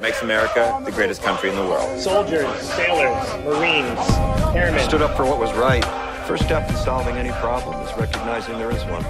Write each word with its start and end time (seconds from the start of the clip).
what 0.00 0.08
makes 0.08 0.22
America 0.22 0.80
the 0.84 0.92
greatest 0.92 1.22
country 1.22 1.50
in 1.50 1.56
the 1.56 1.62
world. 1.62 2.00
Soldiers, 2.00 2.48
sailors, 2.62 3.44
Marines, 3.44 4.00
airmen. 4.56 4.82
Stood 4.88 5.02
up 5.02 5.14
for 5.14 5.24
what 5.26 5.38
was 5.38 5.52
right. 5.52 5.84
First 6.26 6.44
step 6.44 6.68
in 6.70 6.76
solving 6.76 7.16
any 7.16 7.32
problem 7.32 7.78
is 7.86 7.92
recognizing 7.98 8.56
there 8.58 8.70
is 8.70 8.82
one. 8.84 9.04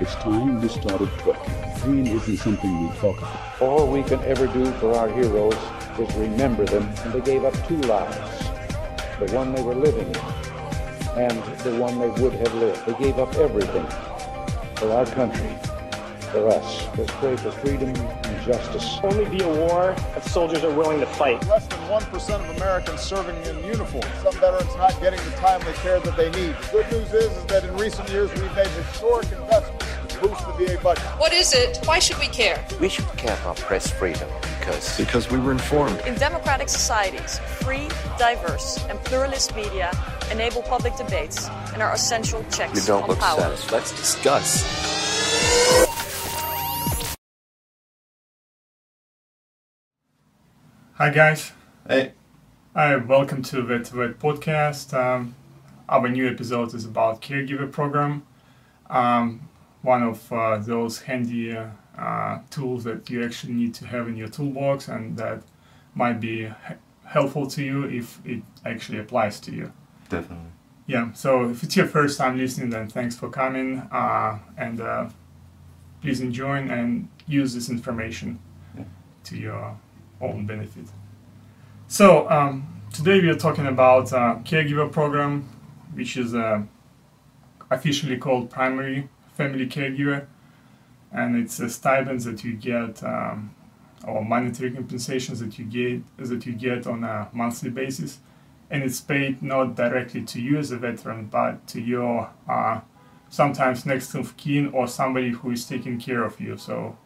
It's 0.00 0.14
time 0.16 0.60
we 0.60 0.68
started 0.68 1.08
talking. 1.18 1.54
Pain 1.80 2.06
isn't 2.06 2.36
something 2.36 2.82
we 2.82 2.94
talk 2.96 3.16
about. 3.18 3.62
All 3.62 3.90
we 3.90 4.02
can 4.02 4.20
ever 4.24 4.46
do 4.48 4.70
for 4.72 4.94
our 4.94 5.08
heroes 5.08 5.56
is 5.98 6.14
remember 6.16 6.66
them. 6.66 6.92
And 7.04 7.14
they 7.14 7.20
gave 7.20 7.44
up 7.44 7.54
two 7.66 7.78
lives 7.78 8.48
the 9.20 9.32
one 9.34 9.54
they 9.54 9.62
were 9.62 9.74
living 9.74 10.08
in 10.08 11.22
and 11.22 11.42
the 11.60 11.74
one 11.76 11.98
they 11.98 12.10
would 12.20 12.34
have 12.34 12.54
lived. 12.56 12.84
They 12.84 12.94
gave 13.02 13.18
up 13.18 13.34
everything 13.36 13.86
for 14.76 14.90
our 14.90 15.06
country, 15.06 15.56
for 16.34 16.48
us. 16.48 16.88
Let's 16.98 17.12
pray 17.12 17.36
for 17.36 17.52
freedom 17.52 17.90
and 17.90 18.44
justice. 18.44 18.98
Only 19.04 19.24
be 19.24 19.42
a 19.42 19.48
war 19.48 19.94
if 20.16 20.26
soldiers 20.26 20.64
are 20.64 20.74
willing 20.74 20.98
to 20.98 21.06
fight. 21.06 21.46
Less 21.46 21.66
than 21.68 21.78
1% 21.88 22.50
of 22.50 22.56
Americans 22.56 23.00
serving 23.00 23.36
in 23.46 23.64
uniform. 23.64 24.04
Some 24.22 24.34
veterans 24.40 24.74
not 24.76 25.00
getting 25.00 25.20
the 25.24 25.30
timely 25.36 25.72
care 25.74 26.00
that 26.00 26.16
they 26.16 26.30
need. 26.30 26.56
The 26.56 26.68
good 26.72 26.90
news 26.90 27.12
is, 27.12 27.30
is 27.36 27.44
that 27.46 27.64
in 27.64 27.76
recent 27.76 28.08
years 28.10 28.32
we've 28.34 28.54
made 28.56 28.66
historic 28.66 29.30
investments 29.30 29.86
to 30.08 30.20
boost 30.20 30.44
the 30.46 30.52
VA 30.66 30.82
budget. 30.82 31.04
What 31.18 31.32
is 31.32 31.54
it? 31.54 31.78
Why 31.84 32.00
should 32.00 32.18
we 32.18 32.26
care? 32.26 32.64
We 32.80 32.88
should 32.88 33.06
care 33.16 33.36
about 33.42 33.56
press 33.58 33.88
freedom 33.92 34.28
because 34.58 34.96
because 34.96 35.30
we 35.30 35.38
were 35.38 35.52
informed. 35.52 36.00
In 36.00 36.16
democratic 36.16 36.68
societies, 36.68 37.38
free, 37.62 37.88
diverse, 38.18 38.84
and 38.88 38.98
pluralist 39.04 39.54
media 39.54 39.92
enable 40.32 40.62
public 40.62 40.96
debates 40.96 41.48
and 41.72 41.80
are 41.82 41.92
essential 41.92 42.44
checks 42.50 42.80
you 42.80 42.86
don't 42.86 43.04
on 43.04 43.08
look 43.10 43.18
power. 43.20 43.40
satisfied. 43.40 43.72
Let's 43.72 43.92
discuss. 43.92 45.83
Hi 51.04 51.10
guys, 51.10 51.52
Hey, 51.86 52.12
Hi, 52.74 52.96
welcome 52.96 53.42
to 53.42 53.60
Vet 53.60 53.84
to 53.84 53.96
Vet 53.96 54.18
podcast. 54.18 54.94
Um, 54.94 55.34
our 55.86 56.08
new 56.08 56.26
episode 56.26 56.72
is 56.72 56.86
about 56.86 57.20
caregiver 57.20 57.70
program. 57.70 58.22
Um, 58.88 59.46
one 59.82 60.02
of 60.02 60.32
uh, 60.32 60.56
those 60.56 61.02
handy 61.02 61.54
uh, 61.54 61.66
uh, 61.98 62.38
tools 62.48 62.84
that 62.84 63.10
you 63.10 63.22
actually 63.22 63.52
need 63.52 63.74
to 63.74 63.86
have 63.86 64.08
in 64.08 64.16
your 64.16 64.28
toolbox 64.28 64.88
and 64.88 65.14
that 65.18 65.42
might 65.94 66.20
be 66.20 66.44
h- 66.44 66.78
helpful 67.04 67.46
to 67.48 67.62
you 67.62 67.84
if 67.84 68.18
it 68.24 68.42
actually 68.64 68.98
applies 68.98 69.38
to 69.40 69.52
you. 69.52 69.70
definitely. 70.08 70.52
Yeah, 70.86 71.12
so 71.12 71.50
if 71.50 71.62
it's 71.62 71.76
your 71.76 71.86
first 71.86 72.16
time 72.16 72.38
listening, 72.38 72.70
then 72.70 72.88
thanks 72.88 73.14
for 73.14 73.28
coming 73.28 73.80
uh, 73.92 74.38
and 74.56 74.80
uh, 74.80 75.10
please 76.00 76.22
enjoy 76.22 76.60
and 76.66 77.08
use 77.26 77.52
this 77.52 77.68
information 77.68 78.38
Yeah. 78.74 78.84
to 79.24 79.36
your 79.36 79.76
own 80.20 80.46
benefit. 80.46 80.86
So 81.86 82.28
um, 82.30 82.82
today 82.92 83.20
we 83.20 83.28
are 83.28 83.36
talking 83.36 83.66
about 83.66 84.12
uh, 84.12 84.36
caregiver 84.44 84.90
program, 84.90 85.48
which 85.92 86.16
is 86.16 86.34
uh, 86.34 86.62
officially 87.70 88.16
called 88.16 88.50
primary 88.50 89.08
family 89.34 89.66
caregiver, 89.66 90.26
and 91.12 91.36
it's 91.36 91.60
a 91.60 91.68
stipends 91.68 92.24
that 92.24 92.44
you 92.44 92.54
get 92.54 93.02
um, 93.02 93.54
or 94.06 94.24
monetary 94.24 94.70
compensations 94.70 95.40
that 95.40 95.58
you 95.58 95.64
get 95.64 96.02
that 96.18 96.46
you 96.46 96.52
get 96.52 96.86
on 96.86 97.04
a 97.04 97.28
monthly 97.32 97.70
basis, 97.70 98.18
and 98.70 98.82
it's 98.82 99.00
paid 99.00 99.42
not 99.42 99.74
directly 99.74 100.22
to 100.22 100.40
you 100.40 100.58
as 100.58 100.70
a 100.70 100.76
veteran, 100.76 101.26
but 101.26 101.66
to 101.66 101.80
your 101.80 102.30
uh, 102.48 102.80
sometimes 103.28 103.84
next 103.84 104.14
of 104.14 104.36
kin 104.36 104.68
or 104.68 104.86
somebody 104.86 105.30
who 105.30 105.50
is 105.50 105.66
taking 105.66 105.98
care 105.98 106.22
of 106.22 106.40
you. 106.40 106.56
So, 106.56 106.96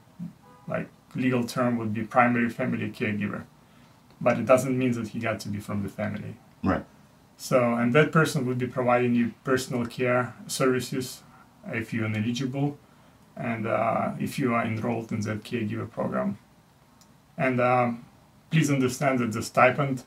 like 0.67 0.89
legal 1.15 1.45
term 1.45 1.79
would 1.79 1.93
be 1.95 2.03
primary 2.03 2.49
family 2.49 2.91
caregiver 2.91 3.45
but 4.21 4.39
it 4.39 4.47
doesn't 4.47 4.77
mean 4.77 4.93
that 4.93 5.09
he 5.09 5.19
got 5.19 5.41
to 5.41 5.49
be 5.49 5.59
from 5.59 5.83
the 5.83 5.89
family. 5.89 6.37
Right. 6.63 6.85
So, 7.37 7.75
and 7.75 7.93
that 7.93 8.11
person 8.11 8.47
would 8.47 8.59
be 8.59 8.67
providing 8.67 9.15
you 9.15 9.33
personal 9.45 9.87
care 9.87 10.35
services 10.47 11.23
if 11.69 11.93
you're 11.93 12.07
eligible 12.07 12.79
and 13.37 13.67
uh, 13.67 14.13
if 14.19 14.39
you 14.39 14.55
are 14.55 14.65
enrolled 14.65 15.13
in 15.13 15.21
that 15.21 15.45
caregiver 15.45 15.89
program. 15.89 16.39
And 17.37 17.61
um, 17.61 18.05
please 18.51 18.71
understand 18.71 19.21
that 19.21 19.33
the 19.33 19.43
stipend 19.43 20.03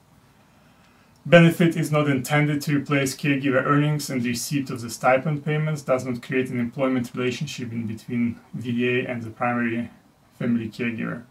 benefit 1.25 1.77
is 1.77 1.91
not 1.91 2.09
intended 2.09 2.61
to 2.63 2.75
replace 2.75 3.15
caregiver 3.15 3.63
earnings 3.63 4.09
and 4.09 4.21
the 4.23 4.29
receipt 4.29 4.69
of 4.69 4.81
the 4.81 4.89
stipend 4.89 5.45
payments 5.45 5.83
does 5.83 6.03
not 6.03 6.21
create 6.21 6.49
an 6.49 6.59
employment 6.59 7.11
relationship 7.15 7.71
in 7.71 7.85
between 7.87 8.37
VA 8.53 9.09
and 9.09 9.21
the 9.21 9.29
primary 9.29 9.89
family 10.41 10.69
caregiver. 10.69 11.23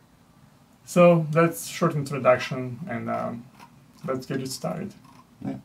So 0.84 1.26
that's 1.30 1.66
short 1.66 1.94
introduction, 1.94 2.78
and 2.88 3.10
um, 3.10 3.44
let's 4.04 4.26
get 4.26 4.40
it 4.40 4.50
started. 4.50 4.94
Yeah. 5.44 5.56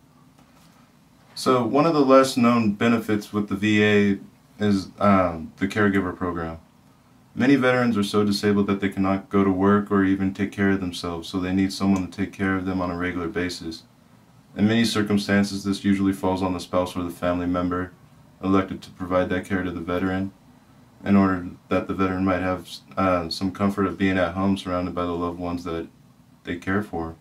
So 1.36 1.66
one 1.66 1.86
of 1.86 1.94
the 1.94 2.06
less 2.06 2.38
known 2.38 2.74
benefits 2.74 3.34
with 3.34 3.50
the 3.50 3.56
VA 3.56 4.22
is 4.60 4.90
um, 5.00 5.52
the 5.58 5.68
caregiver 5.68 6.16
program. 6.16 6.60
Many 7.34 7.56
veterans 7.56 7.98
are 7.98 8.04
so 8.04 8.24
disabled 8.24 8.68
that 8.68 8.80
they 8.80 8.88
cannot 8.88 9.30
go 9.30 9.44
to 9.44 9.52
work 9.52 9.92
or 9.92 10.06
even 10.06 10.34
take 10.34 10.54
care 10.54 10.72
of 10.72 10.80
themselves, 10.80 11.28
so 11.28 11.40
they 11.40 11.54
need 11.54 11.74
someone 11.74 12.10
to 12.10 12.18
take 12.18 12.32
care 12.32 12.56
of 12.56 12.66
them 12.66 12.82
on 12.82 12.90
a 12.90 12.98
regular 12.98 13.28
basis. 13.28 13.84
In 14.56 14.68
many 14.68 14.86
circumstances, 14.86 15.66
this 15.66 15.84
usually 15.84 16.14
falls 16.14 16.42
on 16.42 16.54
the 16.54 16.62
spouse 16.62 16.96
or 16.96 17.04
the 17.04 17.10
family 17.10 17.46
member 17.46 17.92
elected 18.42 18.82
to 18.84 18.92
provide 18.92 19.30
that 19.30 19.46
care 19.46 19.64
to 19.64 19.72
the 19.72 19.82
veteran 19.82 20.32
in 21.06 21.16
order 21.16 21.48
that 21.70 21.88
the 21.88 21.94
veteran 21.94 22.26
might 22.26 22.42
have 22.42 22.68
uh, 22.98 23.30
some 23.30 23.52
comfort 23.52 23.86
of 23.86 23.98
being 23.98 24.18
at 24.18 24.34
home 24.34 24.58
surrounded 24.58 24.96
by 24.96 25.06
the 25.06 25.12
loved 25.12 25.40
ones 25.40 25.64
that 25.64 25.88
they 26.44 26.56
care 26.56 26.82
for. 26.82 27.16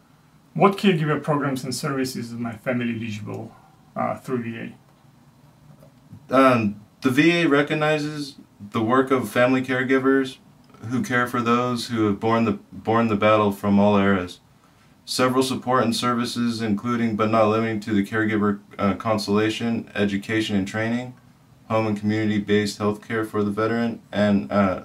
what 0.53 0.77
caregiver 0.77 1.19
programs 1.23 1.63
and 1.63 1.73
services 1.73 2.31
is 2.31 2.37
my 2.37 2.55
family 2.55 2.93
eligible 2.95 3.51
uh, 3.95 4.15
through 4.17 4.43
VA? 4.43 4.73
Um, 6.29 6.81
the 7.01 7.09
VA 7.09 7.49
recognizes 7.49 8.35
the 8.59 8.83
work 8.83 9.09
of 9.09 9.27
family 9.27 9.63
caregivers 9.63 10.37
who 10.87 11.03
care 11.03 11.27
for 11.27 11.41
those 11.41 11.87
who 11.87 12.05
have 12.07 12.19
borne 12.19 12.45
the 12.45 12.53
borne 12.71 13.07
the 13.07 13.15
battle 13.15 13.51
from 13.51 13.79
all 13.79 13.97
eras. 13.97 14.39
Several 15.05 15.43
support 15.43 15.83
and 15.83 15.95
services, 15.95 16.61
including 16.61 17.15
but 17.15 17.31
not 17.31 17.49
limited 17.49 17.81
to 17.83 17.93
the 17.93 18.05
caregiver 18.05 18.59
uh, 18.77 18.93
consolation, 18.93 19.91
education 19.95 20.55
and 20.55 20.67
training, 20.67 21.15
home 21.67 21.87
and 21.87 21.99
community-based 21.99 22.77
health 22.77 23.05
care 23.05 23.25
for 23.25 23.43
the 23.43 23.51
veteran, 23.51 24.01
and 24.11 24.51
uh, 24.51 24.83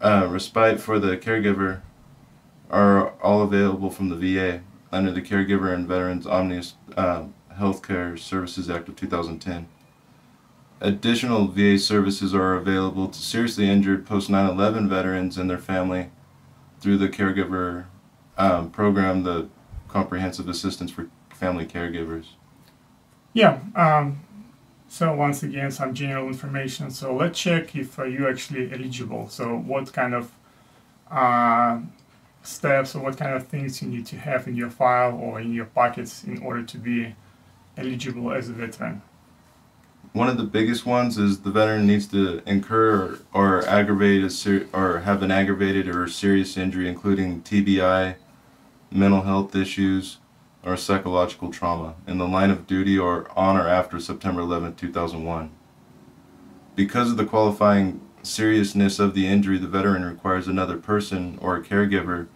uh, 0.00 0.26
respite 0.30 0.80
for 0.80 0.98
the 0.98 1.16
caregiver 1.16 1.82
are 2.70 3.10
all 3.22 3.42
available 3.42 3.90
from 3.90 4.08
the 4.08 4.16
VA 4.16 4.60
under 4.92 5.10
the 5.12 5.22
Caregiver 5.22 5.72
and 5.72 5.86
Veterans 5.86 6.26
Omnibus 6.26 6.74
uh, 6.96 7.24
Healthcare 7.58 8.18
Services 8.18 8.68
Act 8.68 8.88
of 8.88 8.96
2010. 8.96 9.68
Additional 10.80 11.46
VA 11.46 11.78
services 11.78 12.34
are 12.34 12.54
available 12.54 13.08
to 13.08 13.18
seriously 13.18 13.68
injured 13.68 14.06
post 14.06 14.28
9 14.28 14.50
11 14.50 14.88
veterans 14.88 15.38
and 15.38 15.48
their 15.48 15.58
family 15.58 16.10
through 16.80 16.98
the 16.98 17.08
caregiver 17.08 17.86
um, 18.36 18.70
program, 18.70 19.22
the 19.22 19.48
Comprehensive 19.88 20.48
Assistance 20.48 20.90
for 20.90 21.08
Family 21.30 21.64
Caregivers. 21.64 22.26
Yeah, 23.32 23.60
um, 23.74 24.20
so 24.88 25.14
once 25.14 25.42
again, 25.42 25.70
some 25.70 25.94
general 25.94 26.26
information. 26.26 26.90
So 26.90 27.14
let's 27.14 27.38
check 27.38 27.74
if 27.74 27.98
uh, 27.98 28.04
you're 28.04 28.28
actually 28.28 28.70
eligible. 28.72 29.28
So 29.28 29.56
what 29.56 29.92
kind 29.92 30.14
of 30.14 30.30
uh, 31.10 31.80
steps 32.42 32.94
or 32.94 33.02
what 33.02 33.16
kind 33.16 33.34
of 33.34 33.46
things 33.46 33.82
you 33.82 33.88
need 33.88 34.06
to 34.06 34.16
have 34.16 34.46
in 34.46 34.56
your 34.56 34.70
file 34.70 35.14
or 35.14 35.40
in 35.40 35.52
your 35.52 35.66
pockets 35.66 36.24
in 36.24 36.42
order 36.42 36.62
to 36.62 36.78
be 36.78 37.14
eligible 37.76 38.32
as 38.32 38.48
a 38.48 38.52
veteran. 38.52 39.02
One 40.16 40.30
of 40.30 40.38
the 40.38 40.44
biggest 40.44 40.86
ones 40.86 41.18
is 41.18 41.40
the 41.40 41.50
veteran 41.50 41.86
needs 41.86 42.06
to 42.06 42.40
incur 42.46 43.18
or, 43.34 43.58
or 43.58 43.68
aggravate 43.68 44.24
a 44.24 44.30
ser- 44.30 44.66
or 44.72 45.00
have 45.00 45.22
an 45.22 45.30
aggravated 45.30 45.88
or 45.88 46.08
serious 46.08 46.56
injury, 46.56 46.88
including 46.88 47.42
TBI, 47.42 48.14
mental 48.90 49.20
health 49.20 49.54
issues, 49.54 50.16
or 50.64 50.74
psychological 50.78 51.50
trauma 51.50 51.96
in 52.06 52.16
the 52.16 52.26
line 52.26 52.50
of 52.50 52.66
duty 52.66 52.98
or 52.98 53.30
on 53.36 53.58
or 53.58 53.68
after 53.68 54.00
September 54.00 54.40
11, 54.40 54.76
2001. 54.76 55.50
Because 56.74 57.10
of 57.10 57.18
the 57.18 57.26
qualifying 57.26 58.00
seriousness 58.22 58.98
of 58.98 59.12
the 59.12 59.26
injury, 59.26 59.58
the 59.58 59.68
veteran 59.68 60.02
requires 60.02 60.48
another 60.48 60.78
person 60.78 61.38
or 61.42 61.56
a 61.56 61.62
caregiver 61.62 62.26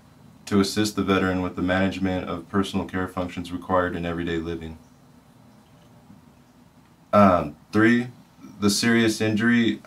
to 0.44 0.60
assist 0.60 0.96
the 0.96 1.02
veteran 1.02 1.40
with 1.40 1.56
the 1.56 1.62
management 1.62 2.28
of 2.28 2.46
personal 2.50 2.84
care 2.84 3.08
functions 3.08 3.50
required 3.50 3.96
in 3.96 4.04
everyday 4.04 4.36
living. 4.36 4.76
Um, 7.12 7.56
three, 7.72 8.08
the 8.60 8.70
serious 8.70 9.20
injury 9.20 9.80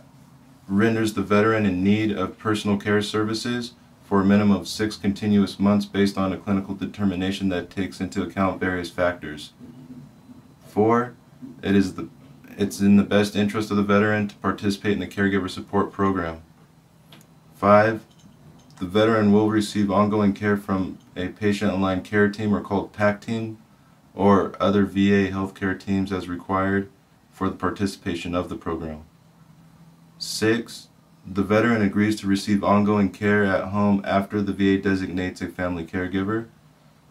renders 0.67 1.13
the 1.13 1.21
veteran 1.21 1.65
in 1.65 1.83
need 1.83 2.11
of 2.11 2.37
personal 2.37 2.77
care 2.77 3.01
services 3.01 3.73
for 4.03 4.21
a 4.21 4.25
minimum 4.25 4.57
of 4.57 4.67
six 4.67 4.97
continuous 4.97 5.59
months 5.59 5.85
based 5.85 6.17
on 6.17 6.33
a 6.33 6.37
clinical 6.37 6.75
determination 6.75 7.49
that 7.49 7.69
takes 7.69 8.01
into 8.01 8.21
account 8.21 8.59
various 8.59 8.89
factors. 8.89 9.53
Four, 10.67 11.15
it 11.61 11.75
is 11.75 11.95
the 11.95 12.09
it's 12.57 12.79
in 12.79 12.97
the 12.97 13.03
best 13.03 13.35
interest 13.35 13.71
of 13.71 13.77
the 13.77 13.83
veteran 13.83 14.27
to 14.27 14.35
participate 14.35 14.93
in 14.93 14.99
the 14.99 15.07
caregiver 15.07 15.49
support 15.49 15.91
program. 15.91 16.43
Five, 17.55 18.05
the 18.79 18.85
veteran 18.85 19.31
will 19.31 19.49
receive 19.49 19.89
ongoing 19.89 20.33
care 20.33 20.57
from 20.57 20.99
a 21.15 21.29
patient-aligned 21.29 22.03
care 22.03 22.29
team 22.29 22.53
or 22.53 22.61
called 22.61 22.93
PAC 22.93 23.21
team 23.21 23.57
or 24.13 24.55
other 24.59 24.85
VA 24.85 25.29
healthcare 25.31 25.79
teams 25.79 26.11
as 26.11 26.27
required 26.27 26.89
for 27.33 27.49
the 27.49 27.55
participation 27.55 28.33
of 28.33 28.47
the 28.47 28.55
program. 28.55 29.03
Six, 30.17 30.87
the 31.25 31.43
veteran 31.43 31.81
agrees 31.81 32.17
to 32.21 32.27
receive 32.27 32.63
ongoing 32.63 33.11
care 33.11 33.43
at 33.43 33.69
home 33.69 34.01
after 34.05 34.41
the 34.41 34.53
VA 34.53 34.81
designates 34.81 35.41
a 35.41 35.47
family 35.47 35.85
caregiver. 35.85 36.47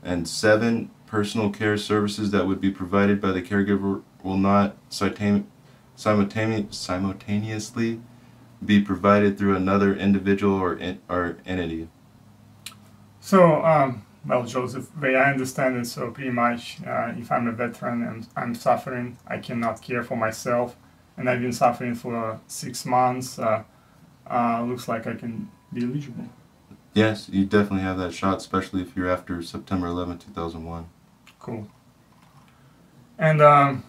And 0.02 0.26
seven, 0.26 0.90
personal 1.06 1.50
care 1.50 1.76
services 1.76 2.30
that 2.30 2.46
would 2.46 2.60
be 2.60 2.70
provided 2.70 3.20
by 3.20 3.32
the 3.32 3.42
caregiver 3.42 4.02
will 4.22 4.38
not 4.38 4.76
simultaneously 5.96 8.00
be 8.64 8.80
provided 8.80 9.36
through 9.36 9.56
another 9.56 9.94
individual 9.94 10.54
or, 10.54 10.78
or 11.08 11.36
entity. 11.44 11.88
So, 13.20 13.64
um, 13.64 14.06
well, 14.26 14.44
Joseph, 14.44 14.90
the 14.94 15.00
way 15.00 15.16
I 15.16 15.30
understand 15.30 15.76
it, 15.76 15.86
so 15.86 16.10
pretty 16.10 16.30
much 16.30 16.78
uh, 16.86 17.12
if 17.16 17.30
I'm 17.32 17.48
a 17.48 17.52
veteran 17.52 18.02
and 18.02 18.26
I'm 18.36 18.54
suffering, 18.54 19.19
I 19.26 19.38
cannot 19.38 19.82
care 19.82 20.02
for 20.02 20.16
myself, 20.16 20.76
and 21.16 21.28
I've 21.28 21.40
been 21.40 21.52
suffering 21.52 21.94
for 21.94 22.40
six 22.46 22.86
months, 22.86 23.38
uh, 23.38 23.64
uh, 24.30 24.62
looks 24.62 24.88
like 24.88 25.06
I 25.06 25.14
can 25.14 25.50
be 25.72 25.84
eligible. 25.84 26.28
Yes, 26.94 27.28
you 27.28 27.44
definitely 27.46 27.82
have 27.82 27.98
that 27.98 28.12
shot, 28.12 28.38
especially 28.38 28.82
if 28.82 28.94
you're 28.94 29.08
after 29.08 29.42
September 29.42 29.86
11, 29.86 30.19
2001. 30.19 30.88
Cool. 31.38 31.66
And 33.18 33.40
um, 33.40 33.84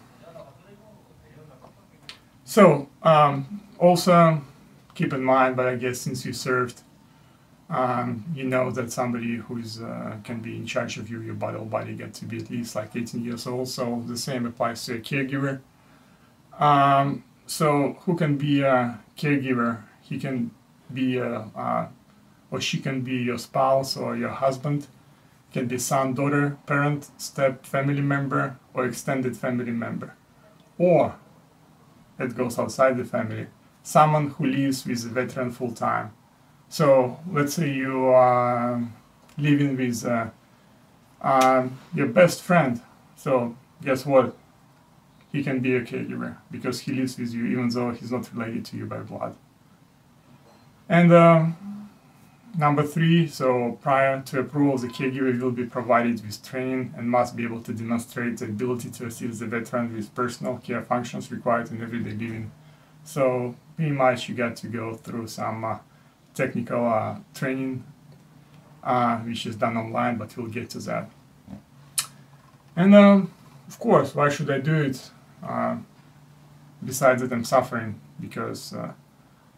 so, 2.44 2.88
um, 3.02 3.60
also 3.78 4.40
keep 4.94 5.12
in 5.12 5.22
mind, 5.22 5.56
but 5.56 5.66
I 5.66 5.76
guess 5.76 6.00
since 6.00 6.24
you 6.24 6.32
served, 6.32 6.80
um, 7.70 8.24
you 8.34 8.44
know 8.44 8.70
that 8.70 8.92
somebody 8.92 9.36
who's 9.36 9.80
uh, 9.80 10.16
can 10.22 10.40
be 10.40 10.56
in 10.56 10.66
charge 10.66 10.98
of 10.98 11.08
you, 11.08 11.20
your 11.20 11.34
battle 11.34 11.64
body 11.64 11.94
get 11.94 12.12
to 12.14 12.24
be 12.24 12.38
at 12.38 12.50
least 12.50 12.74
like 12.74 12.94
18 12.94 13.24
years 13.24 13.46
old. 13.46 13.68
So 13.68 14.02
the 14.06 14.16
same 14.16 14.46
applies 14.46 14.84
to 14.86 14.96
a 14.96 14.98
caregiver. 14.98 15.60
Um, 16.58 17.24
so 17.46 17.96
who 18.00 18.16
can 18.16 18.36
be 18.36 18.62
a 18.62 19.00
caregiver? 19.16 19.82
He 20.02 20.18
can 20.18 20.50
be 20.92 21.16
a, 21.16 21.48
uh, 21.56 21.88
or 22.50 22.60
she 22.60 22.78
can 22.78 23.00
be 23.00 23.16
your 23.16 23.38
spouse 23.38 23.96
or 23.96 24.16
your 24.16 24.30
husband. 24.30 24.86
Can 25.52 25.66
be 25.66 25.78
son, 25.78 26.14
daughter, 26.14 26.58
parent, 26.66 27.10
step 27.16 27.64
family 27.64 28.00
member, 28.00 28.58
or 28.74 28.84
extended 28.86 29.36
family 29.36 29.70
member, 29.70 30.16
or 30.78 31.14
it 32.18 32.36
goes 32.36 32.58
outside 32.58 32.96
the 32.96 33.04
family. 33.04 33.46
Someone 33.84 34.30
who 34.30 34.46
lives 34.46 34.84
with 34.84 35.04
a 35.04 35.08
veteran 35.08 35.52
full 35.52 35.70
time 35.70 36.12
so 36.74 37.20
let's 37.30 37.54
say 37.54 37.72
you 37.72 38.06
are 38.06 38.82
living 39.38 39.76
with 39.76 40.04
uh, 40.04 40.26
uh, 41.22 41.68
your 41.94 42.08
best 42.08 42.42
friend. 42.42 42.80
So 43.14 43.54
guess 43.80 44.04
what? 44.04 44.36
He 45.30 45.44
can 45.44 45.60
be 45.60 45.76
a 45.76 45.82
caregiver 45.82 46.36
because 46.50 46.80
he 46.80 46.92
lives 46.92 47.16
with 47.16 47.32
you 47.32 47.46
even 47.46 47.68
though 47.68 47.92
he's 47.92 48.10
not 48.10 48.28
related 48.34 48.64
to 48.64 48.76
you 48.76 48.86
by 48.86 48.98
blood. 48.98 49.36
And 50.88 51.12
uh, 51.12 51.46
number 52.58 52.82
three, 52.82 53.28
so 53.28 53.78
prior 53.80 54.20
to 54.22 54.40
approval, 54.40 54.76
the 54.76 54.88
caregiver 54.88 55.40
will 55.40 55.52
be 55.52 55.66
provided 55.66 56.26
with 56.26 56.42
training 56.42 56.92
and 56.96 57.08
must 57.08 57.36
be 57.36 57.44
able 57.44 57.62
to 57.62 57.72
demonstrate 57.72 58.38
the 58.38 58.46
ability 58.46 58.90
to 58.90 59.06
assist 59.06 59.38
the 59.38 59.46
veteran 59.46 59.94
with 59.94 60.12
personal 60.12 60.56
care 60.56 60.82
functions 60.82 61.30
required 61.30 61.70
in 61.70 61.80
everyday 61.80 62.10
living. 62.10 62.50
So 63.04 63.54
pretty 63.76 63.92
much 63.92 64.28
you 64.28 64.34
got 64.34 64.56
to 64.56 64.66
go 64.66 64.94
through 64.94 65.28
some 65.28 65.64
uh, 65.64 65.78
technical 66.34 66.86
uh, 66.86 67.16
training, 67.32 67.84
uh, 68.82 69.18
which 69.18 69.46
is 69.46 69.56
done 69.56 69.76
online, 69.76 70.16
but 70.16 70.36
we'll 70.36 70.48
get 70.48 70.68
to 70.70 70.78
that. 70.80 71.08
And 72.76 72.94
um, 72.94 73.30
of 73.68 73.78
course, 73.78 74.14
why 74.14 74.28
should 74.28 74.50
I 74.50 74.58
do 74.58 74.74
it? 74.74 75.10
Uh, 75.42 75.76
besides 76.84 77.22
that, 77.22 77.32
I'm 77.32 77.44
suffering 77.44 78.00
because 78.20 78.74
uh, 78.74 78.92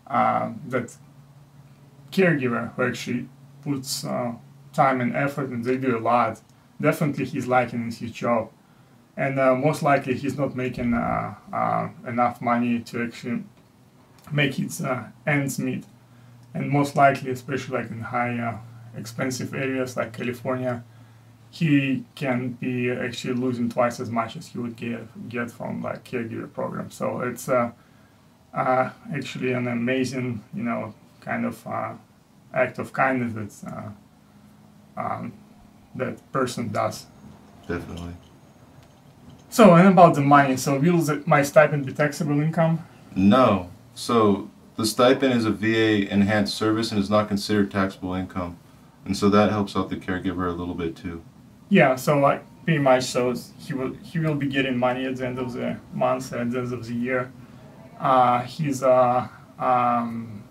uh, 0.06 0.52
that 0.68 0.94
caregiver 2.12 2.74
who 2.74 2.86
actually 2.86 3.28
puts 3.62 4.04
uh, 4.04 4.32
time 4.72 5.00
and 5.00 5.16
effort, 5.16 5.48
and 5.48 5.64
they 5.64 5.76
do 5.78 5.96
a 5.96 6.00
lot. 6.00 6.40
Definitely, 6.80 7.24
he's 7.24 7.46
liking 7.46 7.90
his 7.90 8.10
job, 8.12 8.50
and 9.16 9.36
most 9.36 9.82
likely 9.82 10.14
he's 10.14 10.36
not 10.36 10.54
making 10.54 10.92
enough 12.06 12.42
money 12.42 12.80
to 12.80 13.02
actually 13.02 13.44
make 14.30 14.54
his 14.54 14.84
ends 15.26 15.58
meet 15.58 15.86
and 16.56 16.70
most 16.70 16.96
likely, 16.96 17.30
especially 17.30 17.76
like 17.78 17.90
in 17.90 18.00
high 18.00 18.38
uh, 18.38 18.56
expensive 18.96 19.52
areas 19.54 19.96
like 19.96 20.14
California, 20.14 20.82
he 21.50 22.04
can 22.14 22.52
be 22.52 22.90
actually 22.90 23.34
losing 23.34 23.68
twice 23.68 24.00
as 24.00 24.10
much 24.10 24.36
as 24.36 24.46
he 24.48 24.58
would 24.58 24.74
get 24.74 25.28
get 25.28 25.50
from 25.50 25.82
like 25.82 26.02
caregiver 26.04 26.50
program. 26.50 26.90
So 26.90 27.20
it's 27.20 27.48
uh, 27.48 27.72
uh, 28.54 28.90
actually 29.14 29.52
an 29.52 29.68
amazing, 29.68 30.42
you 30.54 30.62
know, 30.62 30.94
kind 31.20 31.44
of 31.44 31.66
uh, 31.66 31.92
act 32.54 32.78
of 32.78 32.92
kindness 32.92 33.60
that 33.60 33.72
uh, 33.72 35.00
um, 35.00 35.32
that 35.94 36.14
person 36.32 36.72
does. 36.72 37.06
Definitely. 37.68 38.14
So 39.50 39.74
and 39.74 39.88
about 39.88 40.14
the 40.14 40.22
money, 40.22 40.56
so 40.56 40.78
will 40.78 40.98
the, 40.98 41.22
my 41.26 41.42
stipend 41.42 41.84
be 41.84 41.92
taxable 41.92 42.40
income? 42.40 42.84
No. 43.14 43.68
So 43.94 44.50
the 44.76 44.86
stipend 44.86 45.32
is 45.34 45.44
a 45.44 45.50
VA 45.50 46.10
enhanced 46.10 46.54
service 46.54 46.90
and 46.92 47.00
is 47.00 47.10
not 47.10 47.28
considered 47.28 47.70
taxable 47.70 48.14
income. 48.14 48.58
And 49.04 49.16
so 49.16 49.28
that 49.30 49.50
helps 49.50 49.76
out 49.76 49.88
the 49.88 49.96
caregiver 49.96 50.48
a 50.48 50.52
little 50.52 50.74
bit 50.74 50.96
too. 50.96 51.22
Yeah, 51.68 51.96
so 51.96 52.18
like 52.18 52.44
pretty 52.64 52.80
much 52.80 53.04
so 53.04 53.34
he 53.58 53.72
will 53.72 53.94
he 53.94 54.18
will 54.18 54.34
be 54.34 54.46
getting 54.46 54.76
money 54.76 55.06
at 55.06 55.16
the 55.16 55.26
end 55.26 55.38
of 55.38 55.52
the 55.52 55.78
month 55.94 56.32
at 56.32 56.50
the 56.50 56.58
end 56.58 56.72
of 56.72 56.86
the 56.86 56.94
year. 56.94 57.32
Uh, 57.98 58.42
his 58.42 58.82
uh, 58.82 59.26
um, 59.58 60.42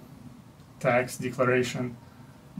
tax 0.79 1.17
declaration 1.17 1.95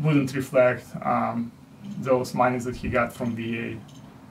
wouldn't 0.01 0.35
reflect 0.35 0.85
um, 1.01 1.51
those 1.99 2.33
monies 2.33 2.65
that 2.65 2.75
he 2.75 2.89
got 2.89 3.11
from 3.11 3.35
VA, 3.35 3.79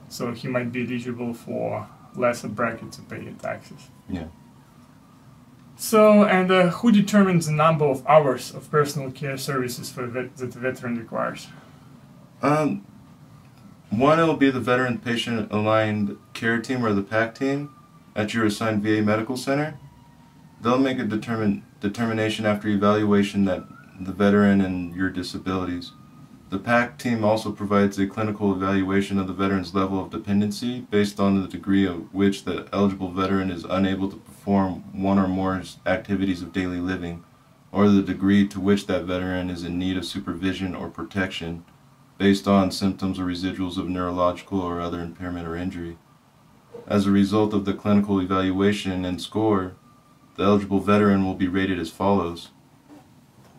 so 0.07 0.31
he 0.31 0.47
might 0.47 0.71
be 0.71 0.85
eligible 0.85 1.33
for 1.33 1.87
lesser 2.15 2.47
bracket 2.47 2.91
to 2.93 3.01
pay 3.01 3.17
in 3.17 3.35
taxes. 3.35 3.89
Yeah. 4.07 4.27
So, 5.77 6.23
and 6.23 6.51
uh, 6.51 6.69
who 6.69 6.91
determines 6.91 7.47
the 7.47 7.51
number 7.51 7.85
of 7.85 8.05
hours 8.07 8.53
of 8.53 8.71
personal 8.71 9.11
care 9.11 9.37
services 9.37 9.91
for 9.91 10.05
vet- 10.05 10.37
that 10.37 10.53
the 10.53 10.59
veteran 10.59 10.97
requires? 10.97 11.47
Um, 12.41 12.85
one, 13.89 14.19
it 14.19 14.23
will 14.23 14.37
be 14.37 14.49
the 14.49 14.59
veteran 14.59 14.99
patient 14.99 15.51
aligned 15.51 16.17
care 16.33 16.61
team 16.61 16.85
or 16.85 16.93
the 16.93 17.01
PAC 17.03 17.35
team 17.35 17.75
at 18.15 18.33
your 18.33 18.45
assigned 18.45 18.83
VA 18.83 19.01
medical 19.01 19.35
center. 19.35 19.77
They'll 20.61 20.79
make 20.79 20.99
a 20.99 21.03
determine, 21.03 21.65
determination 21.81 22.45
after 22.45 22.69
evaluation 22.69 23.45
that 23.45 23.65
the 23.99 24.13
veteran 24.13 24.61
and 24.61 24.95
your 24.95 25.09
disabilities. 25.09 25.91
The 26.49 26.59
PAC 26.59 26.97
team 26.97 27.23
also 27.23 27.51
provides 27.51 27.99
a 27.99 28.07
clinical 28.07 28.53
evaluation 28.53 29.19
of 29.19 29.27
the 29.27 29.33
veteran's 29.33 29.73
level 29.73 30.01
of 30.01 30.11
dependency 30.11 30.81
based 30.81 31.19
on 31.19 31.41
the 31.41 31.47
degree 31.47 31.85
of 31.85 32.13
which 32.13 32.45
the 32.45 32.67
eligible 32.71 33.11
veteran 33.11 33.51
is 33.51 33.65
unable 33.65 34.09
to 34.09 34.15
perform 34.15 34.34
one 34.45 35.19
or 35.19 35.27
more 35.27 35.61
activities 35.85 36.41
of 36.41 36.53
daily 36.53 36.79
living, 36.79 37.23
or 37.71 37.89
the 37.89 38.01
degree 38.01 38.47
to 38.47 38.59
which 38.59 38.87
that 38.87 39.03
veteran 39.03 39.49
is 39.49 39.63
in 39.63 39.77
need 39.77 39.97
of 39.97 40.05
supervision 40.05 40.73
or 40.75 40.89
protection 40.89 41.65
based 42.17 42.47
on 42.47 42.71
symptoms 42.71 43.19
or 43.19 43.25
residuals 43.25 43.77
of 43.77 43.89
neurological 43.89 44.61
or 44.61 44.79
other 44.79 45.01
impairment 45.01 45.47
or 45.47 45.55
injury. 45.55 45.97
As 46.87 47.05
a 47.05 47.11
result 47.11 47.53
of 47.53 47.65
the 47.65 47.73
clinical 47.73 48.21
evaluation 48.21 49.03
and 49.03 49.21
score, 49.21 49.75
the 50.35 50.43
eligible 50.43 50.79
veteran 50.79 51.25
will 51.25 51.33
be 51.33 51.47
rated 51.47 51.79
as 51.79 51.89
follows. 51.89 52.49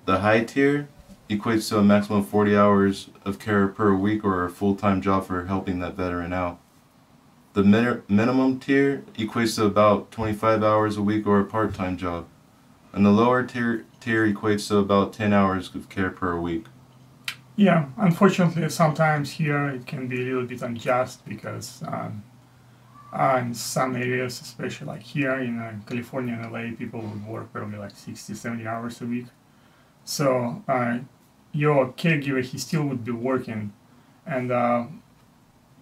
The 0.05 0.21
high 0.21 0.45
tier 0.45 0.89
equates 1.29 1.69
to 1.71 1.79
a 1.79 1.83
maximum 1.83 2.21
of 2.21 2.29
40 2.29 2.57
hours 2.57 3.09
of 3.25 3.39
care 3.39 3.67
per 3.67 3.95
week 3.95 4.25
or 4.25 4.45
a 4.45 4.51
full-time 4.51 5.03
job 5.03 5.27
for 5.27 5.47
helping 5.47 5.81
that 5.81 5.95
veteran 5.95 6.33
out. 6.33 6.61
The 7.57 7.65
min- 7.65 8.03
minimum 8.07 8.61
tier 8.61 9.03
equates 9.17 9.57
to 9.57 9.65
about 9.65 10.11
25 10.11 10.63
hours 10.63 10.99
a 10.99 11.03
week 11.03 11.27
or 11.27 11.41
a 11.41 11.45
part-time 11.47 11.97
job. 11.97 12.27
And 12.93 13.07
the 13.07 13.11
lower 13.11 13.45
tier, 13.45 13.87
tier 13.99 14.31
equates 14.31 14.69
to 14.69 14.77
about 14.77 15.15
10 15.15 15.33
hours 15.33 15.75
of 15.75 15.89
care 15.89 16.11
per 16.11 16.39
week. 16.39 16.67
Yeah, 17.57 17.87
unfortunately, 17.97 18.69
sometimes 18.69 19.31
here 19.31 19.69
it 19.71 19.87
can 19.87 20.07
be 20.07 20.17
a 20.17 20.25
little 20.25 20.45
bit 20.45 20.61
unjust 20.61 21.25
because 21.25 21.83
um, 21.87 22.25
uh, 23.11 23.39
in 23.41 23.55
some 23.55 23.97
areas, 23.97 24.39
especially 24.43 24.89
like 24.89 25.03
here 25.03 25.37
in 25.37 25.59
uh, 25.59 25.73
California 25.87 26.39
and 26.39 26.53
LA, 26.53 26.77
people 26.77 27.01
would 27.01 27.27
work 27.27 27.51
probably 27.55 27.79
like 27.79 27.97
60, 27.97 28.35
70 28.35 28.67
hours 28.67 29.01
a 29.01 29.07
week. 29.07 29.29
So 30.05 30.63
uh, 30.69 30.99
your 31.53 31.91
caregiver, 31.95 32.45
he 32.45 32.59
still 32.59 32.83
would 32.83 33.03
be 33.03 33.13
working. 33.13 33.73
And 34.27 34.53
uh, 34.53 34.85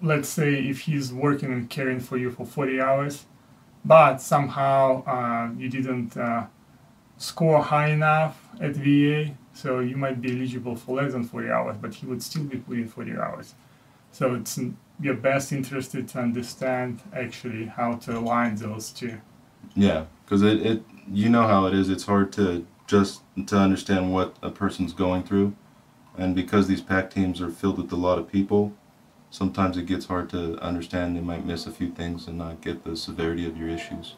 let's 0.02 0.28
say 0.28 0.54
if 0.54 0.80
he's 0.80 1.12
working 1.12 1.52
and 1.52 1.68
caring 1.70 2.00
for 2.00 2.16
you 2.16 2.30
for 2.30 2.44
40 2.44 2.80
hours, 2.80 3.26
but 3.84 4.18
somehow 4.18 5.04
uh, 5.04 5.50
you 5.56 5.68
didn't 5.68 6.16
uh, 6.16 6.46
score 7.16 7.62
high 7.62 7.88
enough 7.88 8.48
at 8.60 8.72
VA, 8.76 9.34
so 9.52 9.80
you 9.80 9.96
might 9.96 10.20
be 10.20 10.36
eligible 10.36 10.76
for 10.76 10.96
less 10.96 11.12
than 11.12 11.24
40 11.24 11.50
hours, 11.50 11.76
but 11.80 11.94
he 11.94 12.06
would 12.06 12.22
still 12.22 12.44
be 12.44 12.58
putting 12.58 12.88
40 12.88 13.12
hours. 13.16 13.54
So 14.10 14.34
it's 14.34 14.56
in 14.58 14.76
your 15.00 15.14
best 15.14 15.52
interest 15.52 15.92
to 15.92 16.18
understand 16.18 17.00
actually 17.12 17.66
how 17.66 17.94
to 17.94 18.18
align 18.18 18.56
those 18.56 18.90
two. 18.90 19.20
Yeah, 19.74 20.04
because 20.24 20.42
it, 20.42 20.64
it 20.64 20.82
you 21.12 21.28
know 21.28 21.46
how 21.46 21.66
it 21.66 21.74
is. 21.74 21.90
It's 21.90 22.04
hard 22.04 22.32
to 22.34 22.66
just 22.86 23.22
to 23.46 23.56
understand 23.56 24.12
what 24.12 24.36
a 24.42 24.50
person's 24.50 24.92
going 24.92 25.24
through, 25.24 25.54
and 26.16 26.34
because 26.34 26.68
these 26.68 26.80
PAC 26.80 27.10
teams 27.10 27.40
are 27.40 27.50
filled 27.50 27.78
with 27.78 27.90
a 27.92 27.96
lot 27.96 28.18
of 28.18 28.30
people, 28.30 28.72
sometimes 29.34 29.76
it 29.76 29.86
gets 29.86 30.06
hard 30.06 30.30
to 30.30 30.56
understand. 30.60 31.16
They 31.16 31.20
might 31.20 31.44
miss 31.44 31.66
a 31.66 31.72
few 31.72 31.90
things 31.90 32.28
and 32.28 32.38
not 32.38 32.60
get 32.60 32.84
the 32.84 32.96
severity 32.96 33.46
of 33.46 33.56
your 33.56 33.68
issues. 33.68 34.14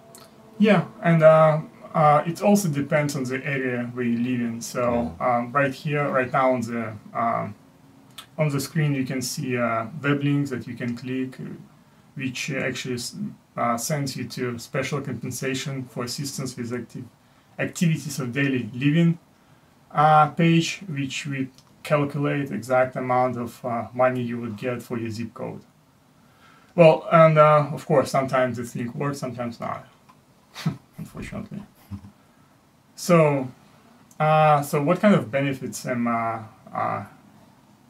Yeah, 0.58 0.84
and 1.02 1.22
uh, 1.22 1.60
uh, 1.94 2.22
it 2.26 2.42
also 2.42 2.68
depends 2.68 3.16
on 3.16 3.24
the 3.24 3.44
area 3.44 3.90
where 3.94 4.04
you 4.04 4.18
live 4.18 4.40
in. 4.48 4.60
So 4.60 5.16
um, 5.18 5.52
right 5.52 5.72
here, 5.72 6.06
right 6.10 6.30
now 6.30 6.52
on 6.52 6.60
the 6.60 6.92
um, 7.14 7.54
on 8.36 8.48
the 8.50 8.60
screen, 8.60 8.94
you 8.94 9.06
can 9.06 9.22
see 9.22 9.56
uh, 9.56 9.86
web 10.02 10.22
links 10.22 10.50
that 10.50 10.66
you 10.66 10.74
can 10.74 10.94
click, 10.94 11.38
which 12.14 12.50
actually 12.50 13.00
uh, 13.56 13.78
sends 13.78 14.16
you 14.16 14.24
to 14.28 14.58
special 14.58 15.00
compensation 15.00 15.84
for 15.84 16.04
assistance 16.04 16.54
with 16.56 16.72
active 16.74 17.04
activities 17.58 18.20
of 18.20 18.34
daily 18.34 18.68
living 18.74 19.18
uh, 19.92 20.28
page, 20.28 20.82
which 20.88 21.26
we 21.26 21.48
calculate 21.86 22.50
exact 22.50 22.96
amount 22.96 23.36
of 23.36 23.64
uh, 23.64 23.86
money 23.94 24.20
you 24.20 24.40
would 24.40 24.56
get 24.56 24.82
for 24.82 24.98
your 24.98 25.08
zip 25.08 25.32
code. 25.32 25.62
Well, 26.74 27.08
and 27.12 27.38
uh, 27.38 27.70
of 27.72 27.86
course, 27.86 28.10
sometimes 28.10 28.56
this 28.56 28.74
link 28.74 28.94
works, 28.94 29.18
sometimes 29.18 29.60
not, 29.60 29.86
unfortunately. 30.98 31.62
So, 32.96 33.48
uh, 34.18 34.62
so 34.62 34.82
what 34.82 35.00
kind 35.00 35.14
of 35.14 35.30
benefits 35.30 35.86
am 35.86 36.08
uh, 36.08 36.42
uh, 36.74 37.04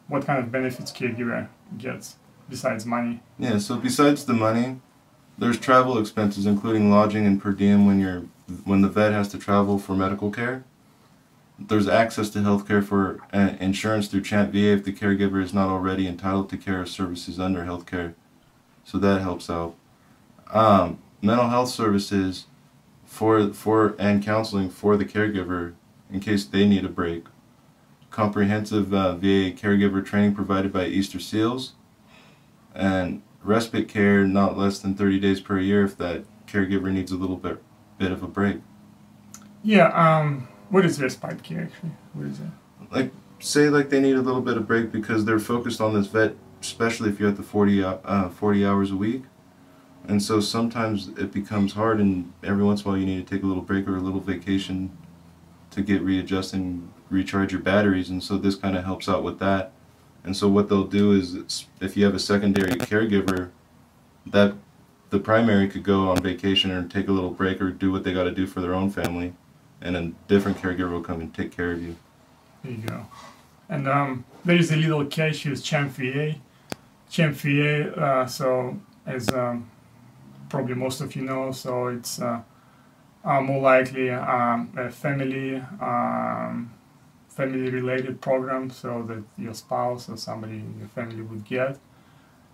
what 0.07 0.25
kind 0.25 0.39
of 0.39 0.51
benefits 0.51 0.91
caregiver 0.91 1.47
gets 1.77 2.17
besides 2.49 2.85
money? 2.85 3.21
Yeah, 3.39 3.57
so 3.57 3.77
besides 3.77 4.25
the 4.25 4.33
money, 4.33 4.79
there's 5.39 5.57
travel 5.57 5.97
expenses, 5.97 6.45
including 6.45 6.91
lodging 6.91 7.25
and 7.25 7.41
per 7.41 7.51
diem 7.51 7.87
when 7.87 7.99
you're 7.99 8.23
when 8.63 8.81
the 8.81 8.89
vet 8.89 9.11
has 9.11 9.27
to 9.29 9.37
travel 9.39 9.79
for 9.79 9.95
medical 9.95 10.29
care. 10.29 10.63
There's 11.59 11.87
access 11.87 12.29
to 12.31 12.43
health 12.43 12.67
care 12.67 12.81
for 12.81 13.19
uh, 13.33 13.53
insurance 13.59 14.07
through 14.07 14.21
Champ 14.21 14.51
VA 14.51 14.73
if 14.73 14.83
the 14.83 14.93
caregiver 14.93 15.41
is 15.41 15.53
not 15.53 15.69
already 15.69 16.07
entitled 16.07 16.49
to 16.49 16.57
care 16.57 16.85
services 16.85 17.39
under 17.39 17.65
healthcare. 17.65 18.13
So 18.83 18.97
that 18.99 19.21
helps 19.21 19.49
out. 19.49 19.75
Um, 20.51 20.99
mental 21.21 21.49
health 21.49 21.69
services 21.69 22.45
for 23.05 23.51
for 23.53 23.95
and 23.97 24.23
counseling 24.23 24.69
for 24.69 24.97
the 24.97 25.05
caregiver 25.05 25.73
in 26.11 26.19
case 26.19 26.45
they 26.45 26.67
need 26.67 26.85
a 26.85 26.89
break 26.89 27.25
comprehensive 28.17 28.91
uh, 28.95 29.13
VA 29.13 29.51
caregiver 29.51 30.03
training 30.03 30.33
provided 30.33 30.73
by 30.73 30.87
Easter 30.87 31.19
SEALs, 31.19 31.73
and 32.73 33.21
respite 33.43 33.87
care 33.87 34.25
not 34.25 34.57
less 34.57 34.79
than 34.79 34.95
30 34.95 35.19
days 35.19 35.39
per 35.39 35.59
year 35.59 35.85
if 35.85 35.95
that 35.97 36.23
caregiver 36.47 36.91
needs 36.91 37.11
a 37.11 37.15
little 37.15 37.35
bit 37.35 37.61
bit 37.99 38.11
of 38.11 38.23
a 38.23 38.27
break. 38.27 38.57
Yeah, 39.63 39.89
um, 39.89 40.47
what 40.69 40.85
is 40.85 41.01
respite 41.01 41.43
care 41.43 41.63
actually? 41.63 41.91
What 42.13 42.27
is 42.27 42.39
it? 42.39 42.47
Like, 42.91 43.11
say, 43.39 43.69
like 43.69 43.89
they 43.89 43.99
need 43.99 44.15
a 44.15 44.21
little 44.21 44.41
bit 44.41 44.57
of 44.57 44.67
break 44.67 44.91
because 44.91 45.25
they're 45.25 45.39
focused 45.39 45.81
on 45.81 45.93
this 45.93 46.07
vet, 46.07 46.35
especially 46.61 47.09
if 47.09 47.19
you're 47.19 47.29
at 47.29 47.37
the 47.37 47.43
40, 47.43 47.83
uh, 47.83 48.29
40 48.29 48.65
hours 48.65 48.91
a 48.91 48.95
week. 48.95 49.23
And 50.07 50.23
so 50.23 50.39
sometimes 50.39 51.09
it 51.09 51.33
becomes 51.33 51.73
hard, 51.73 51.99
and 51.99 52.31
every 52.41 52.63
once 52.63 52.81
in 52.81 52.87
a 52.87 52.91
while 52.91 52.97
you 52.97 53.05
need 53.05 53.27
to 53.27 53.35
take 53.35 53.43
a 53.43 53.45
little 53.45 53.61
break 53.61 53.87
or 53.87 53.97
a 53.97 53.99
little 53.99 54.21
vacation 54.21 54.97
to 55.71 55.81
get 55.81 56.01
readjusted 56.01 56.59
and 56.59 56.91
recharge 57.09 57.51
your 57.51 57.61
batteries. 57.61 58.09
And 58.09 58.23
so 58.23 58.37
this 58.37 58.55
kind 58.55 58.77
of 58.77 58.85
helps 58.85 59.09
out 59.09 59.21
with 59.21 59.39
that. 59.39 59.73
And 60.23 60.35
so 60.35 60.47
what 60.47 60.69
they'll 60.69 60.85
do 60.85 61.11
is, 61.11 61.65
if 61.81 61.97
you 61.97 62.05
have 62.05 62.15
a 62.15 62.19
secondary 62.19 62.71
caregiver, 62.71 63.49
that 64.25 64.55
the 65.09 65.19
primary 65.19 65.67
could 65.67 65.83
go 65.83 66.09
on 66.09 66.21
vacation 66.21 66.71
or 66.71 66.87
take 66.87 67.07
a 67.07 67.11
little 67.11 67.31
break 67.31 67.61
or 67.61 67.71
do 67.71 67.91
what 67.91 68.03
they 68.03 68.13
got 68.13 68.23
to 68.23 68.31
do 68.31 68.47
for 68.47 68.61
their 68.61 68.73
own 68.73 68.89
family, 68.89 69.33
and 69.81 69.95
a 69.95 70.11
different 70.27 70.57
caregiver 70.57 70.91
will 70.91 71.01
come 71.01 71.21
and 71.21 71.33
take 71.33 71.55
care 71.55 71.71
of 71.71 71.81
you. 71.81 71.95
There 72.63 72.73
you 72.73 72.77
go. 72.79 73.05
And 73.69 73.87
um, 73.87 74.25
there 74.45 74.55
is 74.55 74.71
a 74.71 74.75
little 74.75 75.05
with 75.45 75.63
Champ 75.63 75.91
VA. 75.91 76.35
Champ 77.09 77.35
uh, 77.97 78.25
so 78.25 78.79
as 79.05 79.29
um, 79.29 79.69
probably 80.49 80.75
most 80.75 81.01
of 81.01 81.15
you 81.15 81.23
know, 81.23 81.51
so 81.51 81.87
it's 81.87 82.21
uh, 82.21 82.41
uh, 83.23 83.41
more 83.41 83.61
likely 83.61 84.09
um, 84.09 84.71
a 84.77 84.89
family 84.89 85.57
um, 85.81 86.71
family 87.37 87.69
related 87.69 88.19
program 88.19 88.69
so 88.71 89.03
that 89.03 89.23
your 89.37 89.53
spouse 89.53 90.09
or 90.09 90.17
somebody 90.17 90.55
in 90.55 90.75
your 90.79 90.87
family 90.87 91.21
would 91.21 91.45
get. 91.45 91.77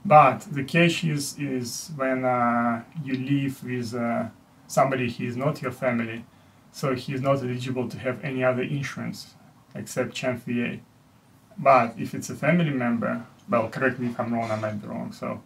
But 0.06 0.42
the 0.51 0.63
catch 0.65 1.06
is, 1.06 1.39
is 1.39 1.92
when 1.96 2.25
uh, 2.25 2.84
you 3.01 3.15
live 3.15 3.63
with 3.63 3.96
uh, 3.96 4.25
somebody 4.68 5.10
who 5.10 5.24
is 5.24 5.38
not 5.38 5.62
your 5.62 5.72
family, 5.72 6.25
so 6.74 6.96
he 6.96 7.13
is 7.13 7.22
not 7.22 7.38
eligible 7.38 7.88
to 7.88 7.98
have 8.00 8.22
any 8.25 8.44
other 8.44 8.63
insurance 8.63 9.36
except 9.75 10.13
Champ 10.13 10.44
VA. 10.46 10.80
But 11.58 11.94
if 11.98 12.13
it's 12.15 12.30
a 12.30 12.36
family 12.36 12.72
member, 12.72 13.25
well, 13.48 13.70
correct 13.70 14.00
me 14.00 14.08
if 14.08 14.20
I'm 14.20 14.34
wrong, 14.34 14.50
I 14.51 14.56
might 14.56 14.82
be 14.82 14.88
wrong. 14.88 15.12
So 15.13 15.42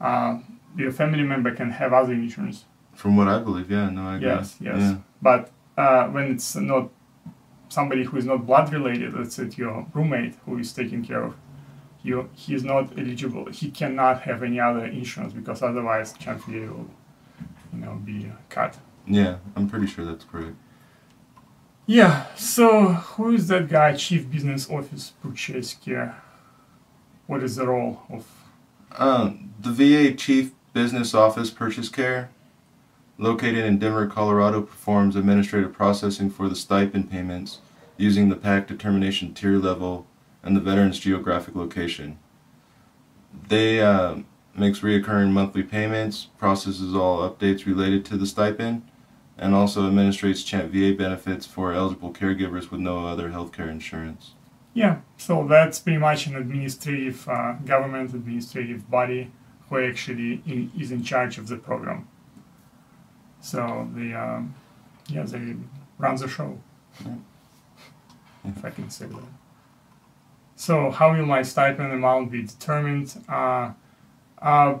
uh, 0.00 0.40
your 0.76 0.90
family 0.90 1.22
member 1.22 1.54
can 1.54 1.70
have 1.70 1.92
other 1.92 2.12
insurance. 2.12 2.64
From 2.92 3.16
what 3.16 3.28
I 3.28 3.38
believe, 3.38 3.70
yeah, 3.70 3.88
no, 3.88 4.02
I. 4.02 4.18
Yes, 4.18 4.56
yes. 4.60 4.76
Yeah. 4.78 4.96
But 5.22 5.50
uh, 5.76 6.08
when 6.08 6.32
it's 6.32 6.56
not 6.56 6.90
somebody 7.68 8.02
who 8.04 8.16
is 8.16 8.24
not 8.24 8.44
blood 8.44 8.72
related, 8.72 9.14
let's 9.14 9.36
say 9.36 9.48
your 9.56 9.86
roommate 9.94 10.34
who 10.44 10.58
is 10.58 10.72
taking 10.72 11.04
care 11.04 11.22
of 11.22 11.34
you, 12.02 12.28
he 12.34 12.54
is 12.54 12.64
not 12.64 12.98
eligible. 12.98 13.46
He 13.46 13.70
cannot 13.70 14.22
have 14.22 14.42
any 14.42 14.58
other 14.60 14.84
insurance 14.84 15.32
because 15.32 15.62
otherwise 15.62 16.12
Champ 16.14 16.42
VA 16.44 16.66
will, 16.72 16.90
you 17.72 17.78
know, 17.80 17.94
be 18.04 18.30
cut. 18.48 18.76
Yeah, 19.06 19.36
I'm 19.56 19.68
pretty 19.68 19.86
sure 19.86 20.04
that's 20.04 20.24
correct. 20.24 20.56
Yeah, 21.86 22.34
so 22.34 22.92
who 22.94 23.34
is 23.34 23.48
that 23.48 23.68
guy, 23.68 23.94
Chief 23.94 24.30
Business 24.30 24.70
Office 24.70 25.12
Purchase 25.22 25.74
Care? 25.74 26.22
What 27.26 27.42
is 27.42 27.56
the 27.56 27.66
role 27.66 28.00
of? 28.08 28.26
Um, 28.92 29.52
the 29.60 29.70
VA 29.70 30.14
Chief 30.14 30.52
Business 30.72 31.12
Office 31.12 31.50
Purchase 31.50 31.90
Care 31.90 32.30
located 33.18 33.66
in 33.66 33.78
Denver, 33.78 34.06
Colorado, 34.06 34.62
performs 34.62 35.14
administrative 35.14 35.74
processing 35.74 36.30
for 36.30 36.48
the 36.48 36.56
stipend 36.56 37.10
payments 37.10 37.58
using 37.98 38.28
the 38.28 38.36
PAC 38.36 38.66
determination 38.66 39.34
tier 39.34 39.58
level 39.58 40.06
and 40.42 40.56
the 40.56 40.60
veteran's 40.60 40.98
geographic 40.98 41.54
location. 41.54 42.18
They 43.48 43.82
uh, 43.82 44.20
makes 44.56 44.80
reoccurring 44.80 45.32
monthly 45.32 45.62
payments, 45.62 46.28
processes 46.38 46.94
all 46.94 47.28
updates 47.28 47.66
related 47.66 48.04
to 48.06 48.16
the 48.16 48.26
stipend, 48.26 48.88
and 49.36 49.54
also 49.54 49.90
administrates 49.90 50.44
CHAMP 50.46 50.72
VA 50.72 50.92
benefits 50.96 51.46
for 51.46 51.72
eligible 51.72 52.12
caregivers 52.12 52.70
with 52.70 52.80
no 52.80 53.06
other 53.06 53.30
healthcare 53.30 53.68
insurance. 53.68 54.32
Yeah, 54.74 54.98
so 55.16 55.46
that's 55.46 55.78
pretty 55.78 55.98
much 55.98 56.26
an 56.26 56.36
administrative, 56.36 57.28
uh, 57.28 57.54
government 57.64 58.12
administrative 58.14 58.90
body 58.90 59.30
who 59.68 59.78
actually 59.84 60.42
in, 60.46 60.70
is 60.78 60.90
in 60.90 61.02
charge 61.02 61.38
of 61.38 61.48
the 61.48 61.56
program. 61.56 62.08
So 63.40 63.88
the, 63.94 64.14
um, 64.14 64.54
yeah, 65.08 65.22
they 65.24 65.54
run 65.98 66.16
the 66.16 66.28
show, 66.28 66.58
Yeah. 67.04 67.14
if 68.44 68.64
I 68.64 68.70
can 68.70 68.90
say 68.90 69.06
that. 69.06 69.22
So 70.56 70.90
how 70.90 71.12
will 71.12 71.26
my 71.26 71.42
stipend 71.42 71.92
amount 71.92 72.30
be 72.30 72.42
determined? 72.42 73.14
Uh, 73.28 73.72
uh, 74.40 74.78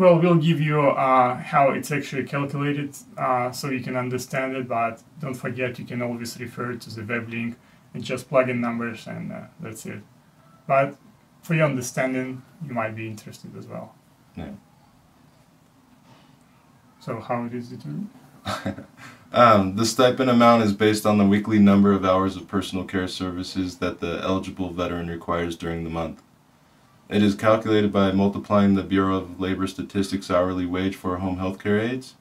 well, 0.00 0.18
we'll 0.18 0.36
give 0.36 0.62
you 0.62 0.80
uh, 0.80 1.36
how 1.36 1.72
it's 1.72 1.92
actually 1.92 2.24
calculated 2.24 2.96
uh, 3.18 3.52
so 3.52 3.68
you 3.68 3.80
can 3.80 3.98
understand 3.98 4.56
it, 4.56 4.66
but 4.66 5.02
don't 5.20 5.34
forget 5.34 5.78
you 5.78 5.84
can 5.84 6.00
always 6.00 6.40
refer 6.40 6.74
to 6.74 6.90
the 6.90 7.04
web 7.04 7.28
link 7.28 7.54
and 7.92 8.02
just 8.02 8.26
plug 8.26 8.48
in 8.48 8.62
numbers 8.62 9.06
and 9.06 9.30
uh, 9.30 9.42
that's 9.60 9.84
it. 9.84 10.00
But 10.66 10.96
for 11.42 11.54
your 11.54 11.66
understanding, 11.66 12.40
you 12.66 12.72
might 12.72 12.96
be 12.96 13.08
interested 13.08 13.54
as 13.58 13.66
well. 13.66 13.94
Yeah. 14.38 14.52
So 17.00 17.20
how 17.20 17.44
it 17.44 17.52
is 17.52 17.68
determined? 17.74 18.08
Um, 19.32 19.76
the 19.76 19.84
stipend 19.84 20.30
amount 20.30 20.62
is 20.62 20.72
based 20.72 21.04
on 21.04 21.18
the 21.18 21.26
weekly 21.26 21.58
number 21.58 21.92
of 21.92 22.06
hours 22.06 22.36
of 22.36 22.48
personal 22.48 22.84
care 22.84 23.06
services 23.06 23.76
that 23.76 24.00
the 24.00 24.20
eligible 24.22 24.70
veteran 24.70 25.08
requires 25.08 25.56
during 25.56 25.84
the 25.84 25.90
month. 25.90 26.22
It 27.10 27.24
is 27.24 27.34
calculated 27.34 27.92
by 27.92 28.12
multiplying 28.12 28.74
the 28.74 28.84
Bureau 28.84 29.16
of 29.16 29.40
Labor 29.40 29.66
Statistics 29.66 30.30
hourly 30.30 30.64
wage 30.64 30.94
for 30.94 31.16
home 31.16 31.38
health 31.38 31.60
care 31.60 31.80
aides, 31.80 32.14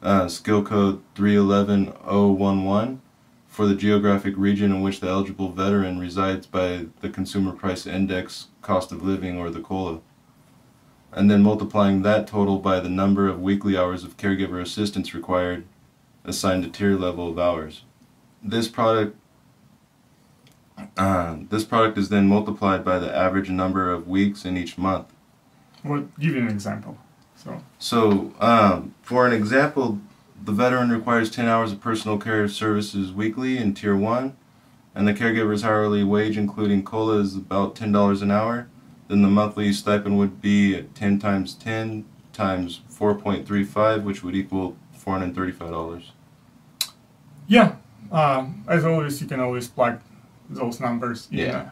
uh, 0.00 0.28
skill 0.28 0.62
code 0.62 1.02
311011, 1.16 3.02
for 3.48 3.66
the 3.66 3.74
geographic 3.74 4.34
region 4.36 4.70
in 4.70 4.80
which 4.80 5.00
the 5.00 5.08
eligible 5.08 5.50
veteran 5.50 5.98
resides 5.98 6.46
by 6.46 6.86
the 7.00 7.08
Consumer 7.08 7.50
Price 7.50 7.84
Index 7.84 8.46
cost 8.62 8.92
of 8.92 9.02
living 9.02 9.38
or 9.38 9.50
the 9.50 9.60
COLA, 9.60 9.98
and 11.10 11.28
then 11.28 11.42
multiplying 11.42 12.02
that 12.02 12.28
total 12.28 12.60
by 12.60 12.78
the 12.78 12.88
number 12.88 13.26
of 13.26 13.42
weekly 13.42 13.76
hours 13.76 14.04
of 14.04 14.16
caregiver 14.16 14.62
assistance 14.62 15.14
required 15.14 15.64
assigned 16.24 16.64
a 16.64 16.68
tier 16.68 16.96
level 16.96 17.28
of 17.28 17.40
hours. 17.40 17.82
This 18.40 18.68
product 18.68 19.16
uh, 21.02 21.36
this 21.50 21.64
product 21.64 21.98
is 21.98 22.10
then 22.10 22.28
multiplied 22.28 22.84
by 22.84 22.96
the 23.00 23.12
average 23.14 23.50
number 23.50 23.90
of 23.90 24.06
weeks 24.06 24.44
in 24.44 24.56
each 24.56 24.78
month. 24.78 25.06
Well, 25.82 26.06
give 26.20 26.34
you 26.36 26.42
an 26.42 26.48
example. 26.48 26.96
So 27.34 27.60
So, 27.80 28.32
um, 28.38 28.94
for 29.02 29.26
an 29.26 29.32
example, 29.32 29.98
the 30.44 30.52
veteran 30.52 30.90
requires 30.90 31.28
10 31.28 31.48
hours 31.48 31.72
of 31.72 31.80
personal 31.80 32.18
care 32.18 32.46
services 32.46 33.12
weekly 33.12 33.58
in 33.58 33.74
Tier 33.74 33.96
1, 33.96 34.36
and 34.94 35.08
the 35.08 35.12
caregiver's 35.12 35.64
hourly 35.64 36.04
wage, 36.04 36.38
including 36.38 36.84
COLA, 36.84 37.18
is 37.18 37.34
about 37.34 37.74
$10 37.74 38.22
an 38.22 38.30
hour. 38.30 38.68
Then 39.08 39.22
the 39.22 39.28
monthly 39.28 39.72
stipend 39.72 40.18
would 40.18 40.40
be 40.40 40.76
at 40.76 40.94
10 40.94 41.18
times 41.18 41.54
10 41.54 42.04
times 42.32 42.80
4.35, 42.88 44.04
which 44.04 44.22
would 44.22 44.36
equal 44.36 44.76
$435. 44.96 46.12
yeah, 47.48 47.74
uh, 48.12 48.46
as 48.68 48.84
always, 48.84 49.20
you 49.20 49.26
can 49.26 49.40
always 49.40 49.66
plug 49.66 50.00
those 50.54 50.80
numbers 50.80 51.28
in 51.30 51.38
Yeah. 51.38 51.56
uh, 51.58 51.70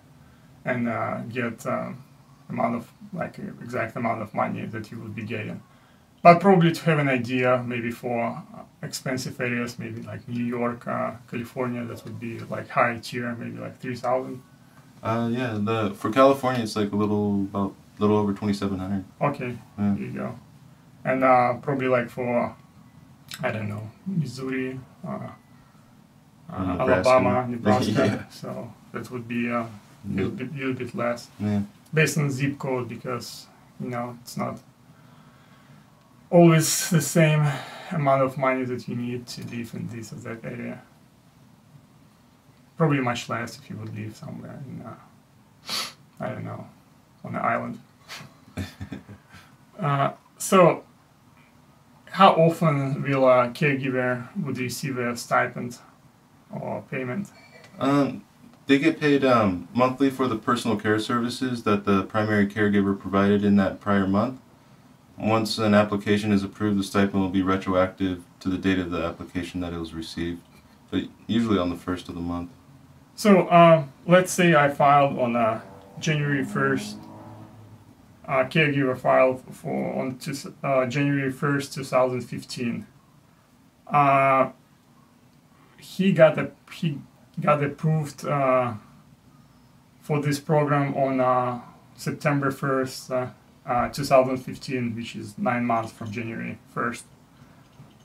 and 0.65 0.89
uh, 0.89 1.21
get 1.39 1.65
uh, 1.67 1.91
amount 2.49 2.75
of 2.77 2.91
like 3.13 3.39
exact 3.63 3.97
amount 3.97 4.21
of 4.23 4.35
money 4.35 4.67
that 4.67 4.91
you 4.91 4.99
would 5.01 5.15
be 5.15 5.23
getting. 5.23 5.61
But 6.23 6.39
probably 6.41 6.73
to 6.73 6.83
have 6.85 6.99
an 6.99 7.09
idea, 7.09 7.63
maybe 7.67 7.91
for 7.91 8.43
expensive 8.83 9.41
areas, 9.41 9.79
maybe 9.79 10.03
like 10.03 10.29
New 10.29 10.45
York, 10.45 10.87
uh, 10.87 11.13
California, 11.31 11.83
that 11.85 12.05
would 12.05 12.19
be 12.21 12.39
like 12.41 12.69
high 12.69 12.99
tier, 13.03 13.35
maybe 13.39 13.59
like 13.59 13.79
three 13.81 13.97
thousand. 13.97 14.43
Uh, 15.03 15.29
yeah, 15.33 15.57
the 15.59 15.95
for 15.95 16.11
California, 16.11 16.63
it's 16.63 16.77
like 16.77 16.93
a 16.93 16.97
little 16.97 17.43
about 17.51 17.73
little 17.99 18.17
over 18.19 18.33
2,700. 18.33 19.05
Okay, 19.21 19.57
Yeah. 19.79 19.95
there 19.97 20.07
you 20.07 20.13
go. 20.13 20.39
And 21.05 21.25
uh, 21.25 21.55
probably 21.63 21.89
like 21.89 22.09
for, 22.11 22.55
I 23.43 23.51
don't 23.51 23.69
know, 23.69 23.91
Missouri, 24.07 24.79
uh, 25.07 25.29
uh. 26.53 26.77
Alabama, 26.81 27.47
Nebraska. 27.49 27.93
Yeah. 28.07 28.29
So 28.31 28.73
that 28.93 29.11
would 29.11 29.27
be 29.29 29.49
a 29.49 29.67
little 30.09 30.31
bit, 30.31 30.55
little 30.57 30.75
bit 30.75 30.95
less 30.95 31.29
Yeah. 31.39 31.63
based 31.93 32.19
on 32.19 32.31
zip 32.31 32.59
code 32.59 32.89
because 32.89 33.47
you 33.81 33.89
know 33.91 34.17
it's 34.23 34.37
not 34.37 34.59
always 36.31 36.91
the 36.91 37.01
same 37.01 37.47
amount 37.91 38.23
of 38.23 38.39
money 38.39 38.65
that 38.65 38.89
you 38.89 38.97
need 38.97 39.27
to 39.27 39.43
live 39.49 39.75
in 39.75 39.89
this 39.89 40.13
or 40.13 40.17
that 40.17 40.45
area. 40.45 40.81
Probably 42.77 43.01
much 43.01 43.29
less 43.29 43.59
if 43.59 43.69
you 43.69 43.77
would 43.77 43.95
live 43.95 44.17
somewhere 44.17 44.59
in, 44.67 44.83
uh, 44.83 44.95
I 46.19 46.29
don't 46.31 46.45
know, 46.45 46.67
on 47.25 47.35
an 47.35 47.43
island. 47.45 47.79
uh, 49.79 50.13
so, 50.39 50.85
how 52.13 52.31
often 52.33 53.03
will 53.03 53.29
a 53.29 53.49
caregiver 53.49 54.29
would 54.43 54.57
receive 54.59 54.99
a 54.99 55.15
stipend 55.17 55.79
or 56.53 56.83
payment? 56.91 57.29
Um, 57.79 58.25
they 58.67 58.79
get 58.79 59.01
paid 59.01 59.25
um, 59.25 59.69
monthly 59.75 60.11
for 60.11 60.29
the 60.29 60.37
personal 60.37 60.77
care 60.77 60.99
services 60.99 61.65
that 61.65 61.85
the 61.85 62.05
primary 62.05 62.47
caregiver 62.47 62.99
provided 62.99 63.45
in 63.45 63.57
that 63.57 63.81
prior 63.81 64.07
month. 64.07 64.41
Once 65.19 65.59
an 65.59 65.75
application 65.75 66.33
is 66.33 66.43
approved, 66.43 66.79
the 66.79 66.85
stipend 66.85 67.21
will 67.21 67.29
be 67.29 67.43
retroactive 67.43 68.23
to 68.41 68.49
the 68.49 68.57
date 68.57 68.79
of 68.79 68.91
the 68.91 69.05
application 69.05 69.61
that 69.61 69.73
it 69.73 69.79
was 69.79 69.93
received, 69.93 70.41
but 70.91 71.05
usually 71.27 71.59
on 71.59 71.69
the 71.69 71.77
first 71.77 72.09
of 72.09 72.15
the 72.15 72.21
month. 72.21 72.51
So 73.17 73.49
uh, 73.49 73.85
let's 74.07 74.33
say 74.33 74.55
I 74.55 74.71
filed 74.71 75.19
on 75.19 75.37
uh, 75.37 75.61
January 75.99 76.45
first. 76.45 76.97
Uh, 78.27 78.45
caregiver 78.45 78.97
filed 78.97 79.43
for 79.53 79.93
on 79.95 80.17
two, 80.17 80.35
uh, 80.63 80.87
January 80.87 81.33
first, 81.33 81.75
two 81.75 81.85
thousand 81.85 82.23
fifteen. 82.23 82.87
Uh, 83.89 84.51
he 85.81 86.13
got 86.13 86.39
a 86.39 86.51
he 86.73 86.99
got 87.41 87.63
approved 87.63 88.27
uh, 88.27 88.75
for 90.01 90.21
this 90.21 90.39
program 90.41 90.95
on 90.95 91.21
uh, 91.21 91.61
September 91.97 92.51
first, 92.51 93.11
uh, 93.11 93.29
uh, 93.67 93.89
two 93.89 94.05
thousand 94.05 94.39
fifteen, 94.39 94.95
which 94.95 95.17
is 95.17 95.37
nine 95.39 95.65
months 95.65 95.93
from 95.93 96.11
January 96.11 96.59
first. 96.73 97.05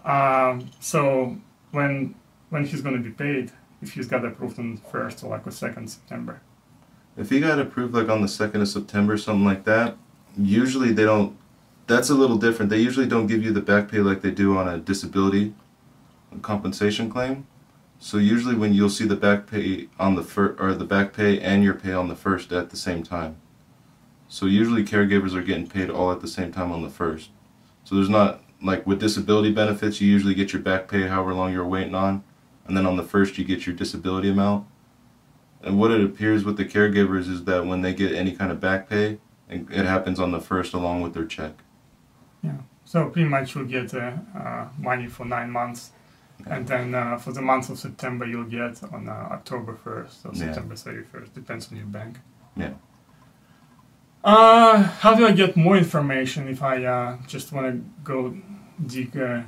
Um, 0.04 0.70
so 0.80 1.38
when 1.72 2.16
when 2.50 2.66
he's 2.66 2.82
going 2.82 2.96
to 2.96 3.02
be 3.02 3.12
paid? 3.12 3.52
if 3.82 3.94
he's 3.94 4.08
got 4.08 4.26
approved 4.26 4.60
on 4.60 4.78
first 4.78 5.24
or 5.24 5.30
like 5.30 5.44
the 5.44 5.52
second 5.52 5.90
September. 5.90 6.42
If 7.18 7.30
he 7.30 7.40
got 7.40 7.60
approved 7.60 7.94
like 7.94 8.10
on 8.10 8.22
the 8.22 8.28
second 8.28 8.62
of 8.62 8.68
September, 8.68 9.18
something 9.18 9.46
like 9.46 9.64
that, 9.66 9.98
usually 10.38 10.92
they 10.92 11.04
don't. 11.04 11.38
That's 11.88 12.10
a 12.10 12.16
little 12.16 12.38
different. 12.38 12.72
They 12.72 12.80
usually 12.80 13.08
don't 13.08 13.28
give 13.28 13.44
you 13.44 13.54
the 13.54 13.62
back 13.62 13.90
pay 13.90 14.00
like 14.00 14.22
they 14.22 14.32
do 14.32 14.58
on 14.58 14.68
a 14.68 14.78
disability 14.80 15.54
compensation 16.42 17.10
claim. 17.10 17.48
So 18.00 18.18
usually 18.18 18.56
when 18.56 18.74
you'll 18.74 18.90
see 18.90 19.06
the 19.06 19.16
back 19.16 19.48
pay 19.48 19.88
on 19.98 20.16
the 20.16 20.24
fir- 20.24 20.56
or 20.60 20.74
the 20.74 20.86
back 20.86 21.14
pay 21.14 21.40
and 21.40 21.64
your 21.64 21.74
pay 21.74 21.94
on 21.94 22.08
the 22.08 22.16
first 22.16 22.52
at 22.52 22.70
the 22.70 22.78
same 22.78 23.04
time. 23.04 23.38
So 24.28 24.46
usually 24.46 24.84
caregivers 24.84 25.34
are 25.34 25.42
getting 25.42 25.68
paid 25.68 25.90
all 25.90 26.12
at 26.12 26.22
the 26.22 26.28
same 26.28 26.52
time 26.52 26.72
on 26.72 26.84
the 26.84 26.90
first. 26.90 27.30
So 27.84 27.96
there's 27.96 28.10
not 28.10 28.42
like 28.62 28.86
with 28.88 29.00
disability 29.00 29.52
benefits, 29.52 30.02
you 30.02 30.12
usually 30.12 30.34
get 30.34 30.54
your 30.54 30.62
back 30.62 30.88
pay 30.88 31.08
however 31.08 31.34
long 31.34 31.54
you're 31.54 31.68
waiting 31.68 31.96
on, 31.96 32.24
and 32.66 32.76
then 32.76 32.86
on 32.86 32.98
the 32.98 33.04
first 33.04 33.38
you 33.38 33.46
get 33.46 33.66
your 33.66 33.76
disability 33.76 34.30
amount. 34.30 34.68
And 35.62 35.80
what 35.80 35.92
it 35.92 36.04
appears 36.04 36.44
with 36.44 36.58
the 36.58 36.66
caregivers 36.66 37.30
is 37.30 37.44
that 37.46 37.66
when 37.66 37.82
they 37.82 37.94
get 37.94 38.12
any 38.12 38.36
kind 38.36 38.52
of 38.52 38.60
back 38.60 38.90
pay, 38.90 39.20
it 39.50 39.86
happens 39.86 40.20
on 40.20 40.32
the 40.32 40.42
first 40.42 40.74
along 40.74 41.02
with 41.02 41.14
their 41.14 41.26
check. 41.26 41.54
Yeah. 42.42 42.58
So 42.84 43.10
pretty 43.10 43.28
much 43.28 43.56
you'll 43.56 43.66
get 43.66 43.94
uh, 43.94 44.14
uh, 44.38 44.68
money 44.78 45.08
for 45.08 45.26
nine 45.26 45.50
months, 45.50 45.92
and 46.48 46.68
then 46.68 46.94
uh, 46.96 47.18
for 47.18 47.32
the 47.32 47.42
month 47.42 47.70
of 47.70 47.78
September 47.80 48.26
you'll 48.26 48.44
get 48.60 48.82
on 48.94 49.08
uh, 49.10 49.28
October 49.32 49.74
first 49.76 50.26
or 50.26 50.32
Yeah. 50.34 50.40
September 50.46 50.76
thirty 50.76 51.04
first, 51.04 51.34
depends 51.34 51.70
on 51.72 51.78
your 51.78 51.88
bank. 51.88 52.20
Yeah. 52.56 52.74
Uh, 54.24 54.82
how 55.02 55.14
do 55.14 55.28
I 55.28 55.32
get 55.34 55.56
more 55.56 55.78
information 55.78 56.48
if 56.48 56.64
I 56.64 56.84
uh, 56.84 57.18
just 57.28 57.52
want 57.52 57.68
to 57.68 57.84
go 58.04 58.36
uh, 59.24 59.44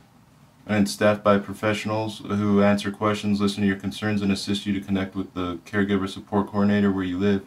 and 0.67 0.83
it's 0.83 0.93
staffed 0.93 1.25
by 1.25 1.39
professionals 1.39 2.19
who 2.19 2.63
answer 2.63 2.91
questions, 2.91 3.41
listen 3.41 3.63
to 3.63 3.67
your 3.67 3.79
concerns, 3.79 4.21
and 4.21 4.31
assist 4.31 4.67
you 4.67 4.75
to 4.79 4.81
connect 4.81 5.15
with 5.15 5.33
the 5.33 5.57
caregiver 5.65 6.09
support 6.09 6.49
coordinator 6.49 6.93
where 6.93 7.05
you 7.05 7.19
live. 7.19 7.47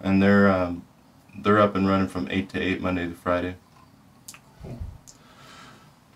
And 0.00 0.22
they're 0.22 0.50
um, 0.50 0.84
they're 1.36 1.58
up 1.58 1.74
and 1.74 1.86
running 1.86 2.08
from 2.08 2.28
eight 2.30 2.48
to 2.50 2.60
eight 2.60 2.80
Monday 2.80 3.06
to 3.08 3.14
Friday. 3.14 3.56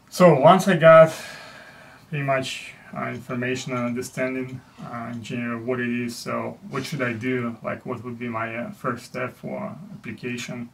So 0.09 0.39
once 0.39 0.69
I 0.69 0.77
got 0.77 1.15
pretty 2.09 2.25
much 2.25 2.75
uh, 2.97 3.09
information 3.09 3.73
and 3.73 3.87
understanding 3.87 4.61
uh, 4.85 5.11
in 5.13 5.23
general 5.23 5.63
what 5.65 5.81
it 5.81 5.89
is, 5.89 6.15
so 6.17 6.59
what 6.71 6.85
should 6.85 7.03
I 7.03 7.13
do? 7.13 7.57
Like, 7.63 7.87
what 7.87 8.05
would 8.05 8.19
be 8.19 8.29
my 8.29 8.55
uh, 8.57 8.71
first 8.71 9.05
step 9.05 9.35
for 9.35 9.77
application? 9.93 10.69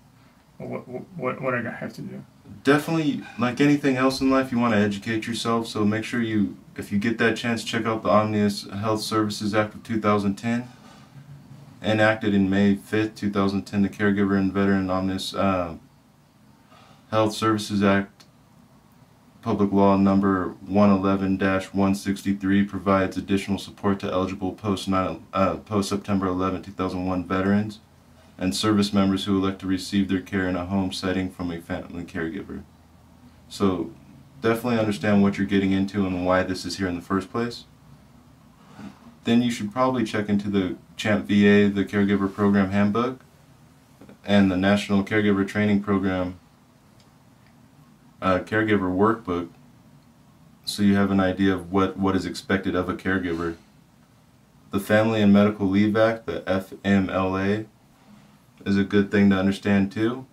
Or 0.59 0.67
what, 0.67 0.89
what, 1.17 1.41
what 1.41 1.55
I 1.55 1.71
have 1.71 1.93
to 1.95 2.03
do? 2.03 2.25
Definitely, 2.65 3.23
like 3.39 3.61
anything 3.61 3.97
else 3.97 4.21
in 4.21 4.31
life, 4.31 4.51
you 4.51 4.59
want 4.59 4.75
to 4.75 4.81
educate 4.81 5.27
yourself. 5.27 5.69
So 5.69 5.85
make 5.85 6.05
sure 6.05 6.21
you, 6.21 6.57
if 6.77 6.91
you 6.91 6.99
get 6.99 7.19
that 7.19 7.37
chance, 7.37 7.63
check 7.63 7.87
out 7.87 8.03
the 8.03 8.11
Omnibus 8.11 8.69
Health 8.71 9.03
Services 9.03 9.55
Act 9.55 9.75
of 9.75 9.85
2010 9.85 10.69
enacted 11.83 12.35
in 12.35 12.51
May 12.51 12.75
5th, 12.75 13.15
2010, 13.15 13.83
the 13.83 13.89
Caregiver 13.89 14.39
and 14.39 14.53
Veteran 14.53 14.91
Omnibus 14.91 15.35
uh, 15.35 15.77
Health 17.11 17.35
Services 17.35 17.83
Act 17.83 18.18
Public 19.49 19.73
Law 19.73 19.97
Number 19.97 20.55
111-163 20.71 22.69
provides 22.69 23.17
additional 23.17 23.57
support 23.57 23.99
to 24.01 24.13
eligible 24.13 24.53
post, 24.53 24.91
uh, 24.93 25.57
post 25.65 25.89
September 25.89 26.27
11, 26.27 26.65
2001 26.65 27.25
veterans 27.25 27.81
and 28.37 28.55
service 28.55 28.93
members 28.93 29.25
who 29.25 29.39
elect 29.39 29.61
to 29.61 29.67
receive 29.67 30.09
their 30.09 30.21
care 30.21 30.47
in 30.47 30.55
a 30.55 30.67
home 30.67 30.93
setting 30.93 31.31
from 31.31 31.51
a 31.51 31.63
family 31.63 32.05
caregiver. 32.05 32.63
So 33.49 33.91
definitely 34.43 34.79
understand 34.79 35.23
what 35.23 35.39
you're 35.39 35.47
getting 35.47 35.73
into 35.73 36.07
and 36.07 36.27
why 36.27 36.43
this 36.43 36.67
is 36.67 36.77
here 36.77 36.87
in 36.87 36.97
the 36.97 37.01
first 37.01 37.33
place. 37.33 37.65
Then 39.25 39.41
you 39.41 39.51
should 39.51 39.73
probably 39.73 40.05
check 40.05 40.29
into 40.29 40.51
the 40.51 40.77
CHAMP 40.99 41.27
VA, 41.27 41.71
the 41.75 41.87
Caregiver 41.87 42.31
Program 42.31 42.71
Handbook, 42.71 43.25
and 44.27 44.51
the 44.51 44.59
National 44.59 45.03
Caregiver 45.03 45.49
Training 45.49 45.83
Program 45.83 46.39
uh, 48.21 48.41
caregiver 48.41 48.95
workbook 48.95 49.49
so 50.69 50.83
you 50.83 50.97
have 50.97 51.11
an 51.11 51.19
idea 51.19 51.55
of 51.55 51.73
what, 51.73 51.97
what 51.97 52.15
is 52.15 52.27
expected 52.27 52.75
of 52.75 52.91
a 52.91 52.95
caregiver. 52.95 53.57
The 54.71 54.81
Family 54.81 55.23
and 55.23 55.33
Medical 55.33 55.67
Leave 55.67 55.97
Act, 55.97 56.27
the 56.27 56.43
FMLA, 56.43 57.65
is 58.67 58.77
a 58.77 58.85
good 58.85 59.11
thing 59.11 59.31
to 59.31 59.37
understand 59.37 59.91
too. 59.91 60.27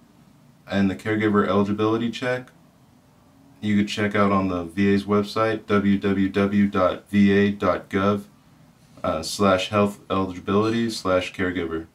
And 0.70 0.92
the 0.92 0.96
caregiver 0.96 1.48
eligibility 1.48 2.12
check, 2.12 2.50
you 3.62 3.78
could 3.78 3.88
check 3.88 4.14
out 4.14 4.34
on 4.34 4.50
the 4.50 4.66
VA's 4.66 5.06
website, 5.06 5.64
www.va.gov 5.64 6.74
uh, 9.04 9.24
slash 9.24 9.70
health 9.70 10.00
eligibility 10.10 10.90
slash 10.90 11.34
caregiver. 11.34 11.86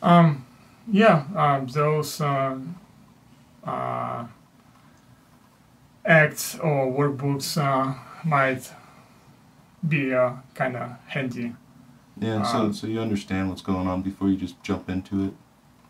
Um, 0.00 0.46
yeah, 0.90 1.24
um, 1.34 1.66
those 1.66 2.20
uh, 2.20 2.56
uh, 3.64 4.26
acts 6.04 6.58
or 6.58 6.86
workbooks 6.86 7.56
uh, 7.56 7.94
might 8.24 8.70
be 9.86 10.14
uh, 10.14 10.32
kind 10.54 10.76
of 10.76 10.90
handy. 11.06 11.54
Yeah, 12.20 12.42
so 12.42 12.58
um, 12.58 12.72
so 12.72 12.86
you 12.86 13.00
understand 13.00 13.48
what's 13.48 13.62
going 13.62 13.86
on 13.86 14.02
before 14.02 14.28
you 14.28 14.36
just 14.36 14.60
jump 14.62 14.88
into 14.88 15.26
it. 15.26 15.32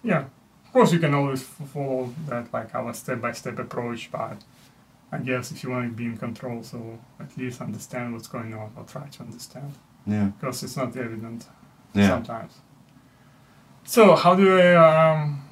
Yeah, 0.02 0.24
of 0.66 0.72
course 0.72 0.92
you 0.92 0.98
can 0.98 1.14
always 1.14 1.42
follow 1.42 2.14
that 2.26 2.52
like 2.52 2.74
our 2.74 2.92
step-by-step 2.92 3.58
approach, 3.58 4.10
but 4.10 4.36
I 5.10 5.18
guess 5.18 5.50
if 5.50 5.62
you 5.62 5.70
want 5.70 5.90
to 5.90 5.96
be 5.96 6.04
in 6.04 6.18
control, 6.18 6.62
so 6.62 6.98
at 7.18 7.36
least 7.38 7.60
understand 7.62 8.12
what's 8.12 8.28
going 8.28 8.52
on 8.52 8.72
or 8.76 8.84
try 8.84 9.06
to 9.06 9.22
understand. 9.22 9.72
Yeah. 10.06 10.30
Because 10.38 10.62
it's 10.62 10.76
not 10.76 10.96
evident 10.96 11.46
yeah. 11.94 12.08
sometimes. 12.08 12.60
So 13.84 14.14
how 14.16 14.34
do 14.34 14.58
I 14.58 14.74
um, 14.74 15.42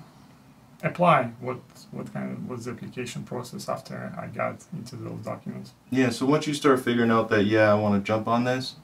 apply? 0.86 1.32
What 1.40 1.60
what 1.90 2.12
kind 2.12 2.32
of 2.32 2.48
was 2.48 2.64
the 2.64 2.72
application 2.72 3.24
process 3.24 3.68
after 3.68 4.12
I 4.18 4.26
got 4.26 4.64
into 4.72 4.96
those 4.96 5.24
documents? 5.24 5.72
Yeah. 5.90 6.10
So 6.10 6.26
once 6.26 6.46
you 6.46 6.54
start 6.54 6.80
figuring 6.80 7.10
out 7.10 7.28
that 7.30 7.44
yeah, 7.44 7.70
I 7.70 7.74
want 7.74 8.02
to 8.02 8.06
jump 8.06 8.28
on 8.28 8.44
this, 8.44 8.76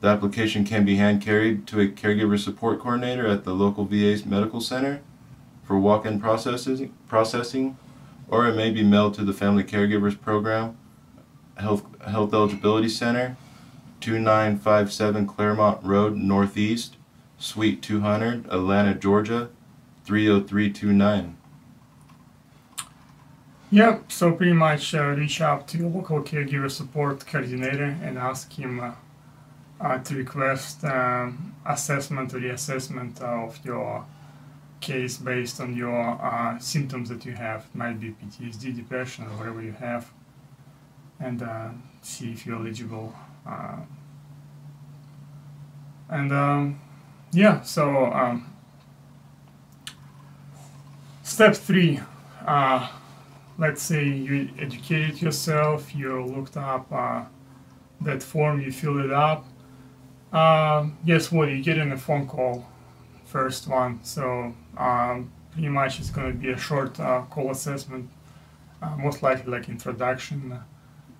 The 0.00 0.08
application 0.08 0.64
can 0.64 0.84
be 0.84 0.96
hand 0.96 1.22
carried 1.22 1.66
to 1.68 1.80
a 1.80 1.86
caregiver 1.86 2.38
support 2.38 2.80
coordinator 2.80 3.26
at 3.26 3.44
the 3.44 3.52
local 3.52 3.84
VA 3.84 4.18
medical 4.26 4.60
center 4.60 5.02
for 5.62 5.78
walk-in 5.78 6.20
processing, 6.20 6.92
processing, 7.06 7.76
or 8.28 8.46
it 8.46 8.56
may 8.56 8.70
be 8.70 8.82
mailed 8.82 9.14
to 9.14 9.24
the 9.24 9.34
Family 9.34 9.62
Caregivers 9.62 10.18
Program, 10.20 10.76
Health, 11.56 11.84
Health 12.02 12.32
Eligibility 12.32 12.88
Center, 12.88 13.36
2957 14.00 15.26
Clairmont 15.26 15.84
Road 15.84 16.16
Northeast, 16.16 16.96
Suite 17.42 17.82
200, 17.82 18.46
Atlanta, 18.46 18.94
Georgia, 18.94 19.50
30329. 20.04 21.36
Yep, 23.72 24.12
so 24.12 24.30
pretty 24.30 24.52
much 24.52 24.94
uh, 24.94 25.06
reach 25.06 25.40
out 25.40 25.66
to 25.68 25.78
your 25.78 25.90
local 25.90 26.22
caregiver 26.22 26.70
support 26.70 27.26
coordinator 27.26 27.96
and 28.00 28.16
ask 28.16 28.52
him 28.52 28.78
uh, 28.78 28.92
uh, 29.80 29.98
to 29.98 30.14
request 30.14 30.84
um, 30.84 31.56
assessment 31.66 32.32
or 32.32 32.38
reassessment 32.38 33.20
of 33.20 33.58
your 33.64 34.04
case 34.80 35.16
based 35.18 35.60
on 35.60 35.74
your 35.74 36.00
uh, 36.22 36.56
symptoms 36.60 37.08
that 37.08 37.26
you 37.26 37.32
have. 37.32 37.66
It 37.74 37.74
might 37.74 37.98
be 37.98 38.10
PTSD, 38.10 38.76
depression, 38.76 39.24
or 39.24 39.30
whatever 39.30 39.60
you 39.62 39.72
have, 39.72 40.12
and 41.18 41.42
uh, 41.42 41.70
see 42.02 42.30
if 42.30 42.46
you're 42.46 42.60
eligible. 42.60 43.12
Uh, 43.44 43.78
and 46.08 46.30
um, 46.30 46.80
yeah, 47.32 47.62
so 47.62 48.12
um, 48.12 48.52
step 51.22 51.54
three. 51.56 52.00
Uh, 52.46 52.88
let's 53.58 53.82
say 53.82 54.04
you 54.04 54.50
educated 54.58 55.22
yourself, 55.22 55.94
you 55.94 56.24
looked 56.24 56.56
up 56.56 56.86
uh, 56.92 57.24
that 58.02 58.22
form, 58.22 58.60
you 58.60 58.70
filled 58.70 58.98
it 58.98 59.12
up. 59.12 59.46
Uh, 60.32 60.86
guess 61.06 61.32
what? 61.32 61.48
You 61.48 61.62
get 61.62 61.78
in 61.78 61.92
a 61.92 61.98
phone 61.98 62.26
call, 62.26 62.66
first 63.24 63.68
one. 63.68 64.00
So 64.02 64.54
um, 64.76 65.30
pretty 65.52 65.68
much 65.68 66.00
it's 66.00 66.10
going 66.10 66.32
to 66.32 66.38
be 66.38 66.50
a 66.50 66.58
short 66.58 66.98
uh, 67.00 67.22
call 67.30 67.50
assessment, 67.50 68.10
uh, 68.82 68.96
most 68.96 69.22
likely 69.22 69.50
like 69.50 69.68
introduction, 69.68 70.58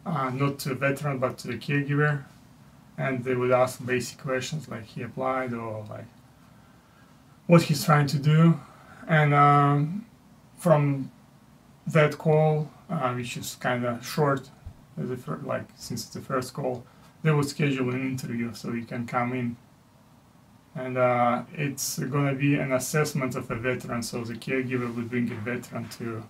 uh, 0.04 0.30
not 0.30 0.58
to 0.60 0.74
veteran 0.74 1.18
but 1.18 1.38
to 1.38 1.48
the 1.48 1.54
caregiver 1.54 2.24
and 2.98 3.24
they 3.24 3.34
would 3.34 3.50
ask 3.50 3.84
basic 3.84 4.18
questions 4.18 4.68
like 4.68 4.84
he 4.84 5.02
applied 5.02 5.52
or 5.52 5.84
like 5.88 6.06
what 7.46 7.62
he's 7.62 7.84
trying 7.84 8.06
to 8.06 8.18
do 8.18 8.58
and 9.08 9.34
um, 9.34 10.06
from 10.56 11.10
that 11.86 12.16
call 12.18 12.70
uh, 12.90 13.12
which 13.14 13.36
is 13.36 13.56
kind 13.56 13.84
of 13.84 14.06
short 14.06 14.50
like 15.44 15.64
since 15.76 16.04
it's 16.04 16.14
the 16.14 16.20
first 16.20 16.52
call 16.54 16.84
they 17.22 17.30
would 17.30 17.48
schedule 17.48 17.90
an 17.90 18.02
interview 18.02 18.52
so 18.52 18.72
you 18.72 18.84
can 18.84 19.06
come 19.06 19.32
in 19.32 19.56
and 20.74 20.96
uh, 20.96 21.42
it's 21.54 21.98
going 21.98 22.26
to 22.28 22.34
be 22.34 22.54
an 22.54 22.72
assessment 22.72 23.34
of 23.34 23.50
a 23.50 23.56
veteran. 23.56 24.02
So 24.02 24.24
the 24.24 24.34
caregiver 24.34 24.94
would 24.94 25.10
bring 25.10 25.30
a 25.30 25.34
veteran 25.34 25.88
to 25.90 26.24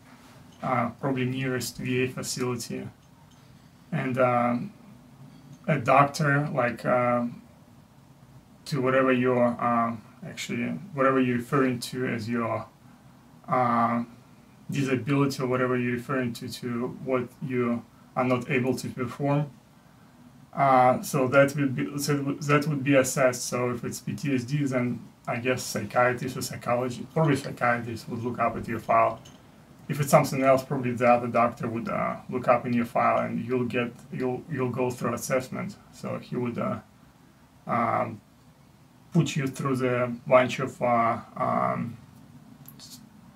uh, 0.62 0.90
probably 1.00 1.24
nearest 1.24 1.78
VA 1.78 2.08
facility, 2.08 2.88
and 3.90 4.18
um, 4.18 4.72
a 5.66 5.78
doctor 5.78 6.48
like 6.52 6.84
uh, 6.84 7.24
to 8.64 8.80
whatever 8.80 9.12
you're 9.12 9.62
um, 9.62 10.02
actually 10.26 10.64
whatever 10.94 11.20
you're 11.20 11.38
referring 11.38 11.78
to 11.78 12.06
as 12.06 12.28
your 12.28 12.66
uh, 13.48 14.04
disability 14.70 15.42
or 15.42 15.46
whatever 15.46 15.78
you're 15.78 15.94
referring 15.94 16.32
to 16.32 16.48
to 16.48 16.88
what 17.04 17.28
you 17.46 17.84
are 18.16 18.24
not 18.24 18.50
able 18.50 18.76
to 18.76 18.88
perform. 18.88 19.50
Uh, 20.52 21.00
so 21.00 21.26
that 21.28 21.54
would 21.56 21.74
be 21.74 21.98
so 21.98 22.14
that 22.40 22.66
would 22.66 22.84
be 22.84 22.94
assessed. 22.94 23.44
So 23.46 23.70
if 23.70 23.84
it's 23.84 24.00
PTSD, 24.00 24.68
then 24.68 25.00
I 25.26 25.36
guess 25.36 25.62
psychiatrist 25.62 26.36
or 26.36 26.42
psychology, 26.42 27.06
probably 27.14 27.36
psychiatrist 27.36 28.08
would 28.08 28.22
look 28.22 28.38
up 28.38 28.56
at 28.56 28.68
your 28.68 28.78
file. 28.78 29.20
If 29.92 30.00
it's 30.00 30.10
something 30.10 30.42
else, 30.42 30.64
probably 30.64 30.92
the 30.92 31.06
other 31.06 31.26
doctor 31.26 31.68
would 31.68 31.86
uh, 31.86 32.16
look 32.30 32.48
up 32.48 32.64
in 32.64 32.72
your 32.72 32.86
file, 32.86 33.26
and 33.26 33.44
you'll 33.44 33.66
get 33.66 33.92
you'll 34.10 34.42
you'll 34.50 34.70
go 34.70 34.90
through 34.90 35.12
assessment. 35.12 35.76
So 35.92 36.18
he 36.18 36.34
would 36.34 36.56
uh, 36.56 36.78
um, 37.66 38.18
put 39.12 39.36
you 39.36 39.46
through 39.46 39.76
the 39.76 40.10
bunch 40.26 40.60
of 40.60 40.80
uh, 40.80 41.18
um, 41.36 41.98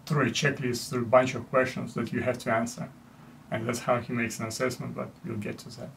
through 0.06 0.28
a 0.28 0.30
checklist, 0.30 0.88
through 0.88 1.02
a 1.02 1.12
bunch 1.18 1.34
of 1.34 1.46
questions 1.50 1.92
that 1.92 2.10
you 2.10 2.22
have 2.22 2.38
to 2.38 2.50
answer, 2.50 2.88
and 3.50 3.68
that's 3.68 3.80
how 3.80 4.00
he 4.00 4.14
makes 4.14 4.40
an 4.40 4.46
assessment. 4.46 4.94
But 4.94 5.10
we'll 5.26 5.36
get 5.36 5.58
to 5.58 5.76
that. 5.76 5.90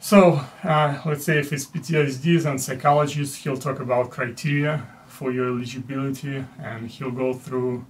So 0.00 0.44
uh, 0.64 1.00
let's 1.06 1.24
say 1.24 1.38
if 1.38 1.52
it's 1.52 1.66
PTSD 1.66 2.44
and 2.44 2.60
psychologists, 2.60 3.36
he'll 3.36 3.56
talk 3.56 3.78
about 3.78 4.10
criteria 4.10 4.84
for 5.06 5.30
your 5.30 5.46
eligibility, 5.46 6.44
and 6.60 6.88
he'll 6.88 7.12
go 7.12 7.32
through 7.32 7.86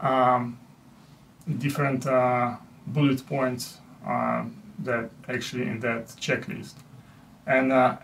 um, 0.00 0.58
different 1.58 2.06
uh, 2.06 2.56
bullet 2.86 3.26
points 3.26 3.78
uh, 4.06 4.44
that 4.80 5.10
actually 5.28 5.62
in 5.62 5.80
that 5.80 6.08
checklist. 6.08 6.74
And 7.46 7.72
uh, 7.72 7.96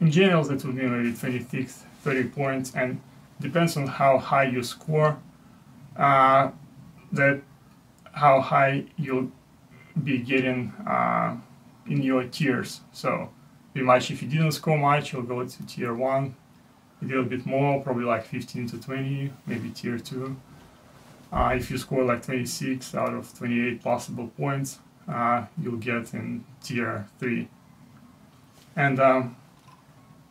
in 0.00 0.10
general, 0.10 0.44
that 0.44 0.64
would 0.64 0.76
be 0.76 0.86
maybe 0.86 1.16
26, 1.16 1.84
30 2.02 2.24
points, 2.28 2.72
and 2.74 3.00
depends 3.40 3.76
on 3.76 3.86
how 3.86 4.18
high 4.18 4.44
you 4.44 4.62
score, 4.62 5.18
uh, 5.96 6.50
that 7.12 7.40
how 8.12 8.40
high 8.40 8.84
you'll 8.96 9.30
be 10.02 10.18
getting 10.18 10.72
uh, 10.86 11.36
in 11.86 12.02
your 12.02 12.24
tiers. 12.24 12.80
So 12.92 13.30
pretty 13.72 13.86
much 13.86 14.10
if 14.10 14.22
you 14.22 14.28
didn't 14.28 14.52
score 14.52 14.78
much, 14.78 15.12
you'll 15.12 15.22
go 15.22 15.44
to 15.44 15.66
tier 15.66 15.94
1. 15.94 16.34
A 17.12 17.22
bit 17.22 17.46
more, 17.46 17.82
probably 17.82 18.04
like 18.04 18.24
15 18.26 18.68
to 18.68 18.80
20, 18.80 19.30
maybe 19.46 19.70
tier 19.70 19.98
2. 19.98 20.36
Uh, 21.32 21.54
if 21.56 21.70
you 21.70 21.78
score 21.78 22.04
like 22.04 22.22
26 22.22 22.94
out 22.94 23.12
of 23.12 23.36
28 23.36 23.82
possible 23.82 24.28
points, 24.36 24.78
uh, 25.08 25.44
you'll 25.60 25.76
get 25.76 26.14
in 26.14 26.44
tier 26.62 27.06
3. 27.18 27.48
And 28.76 29.00
um, 29.00 29.36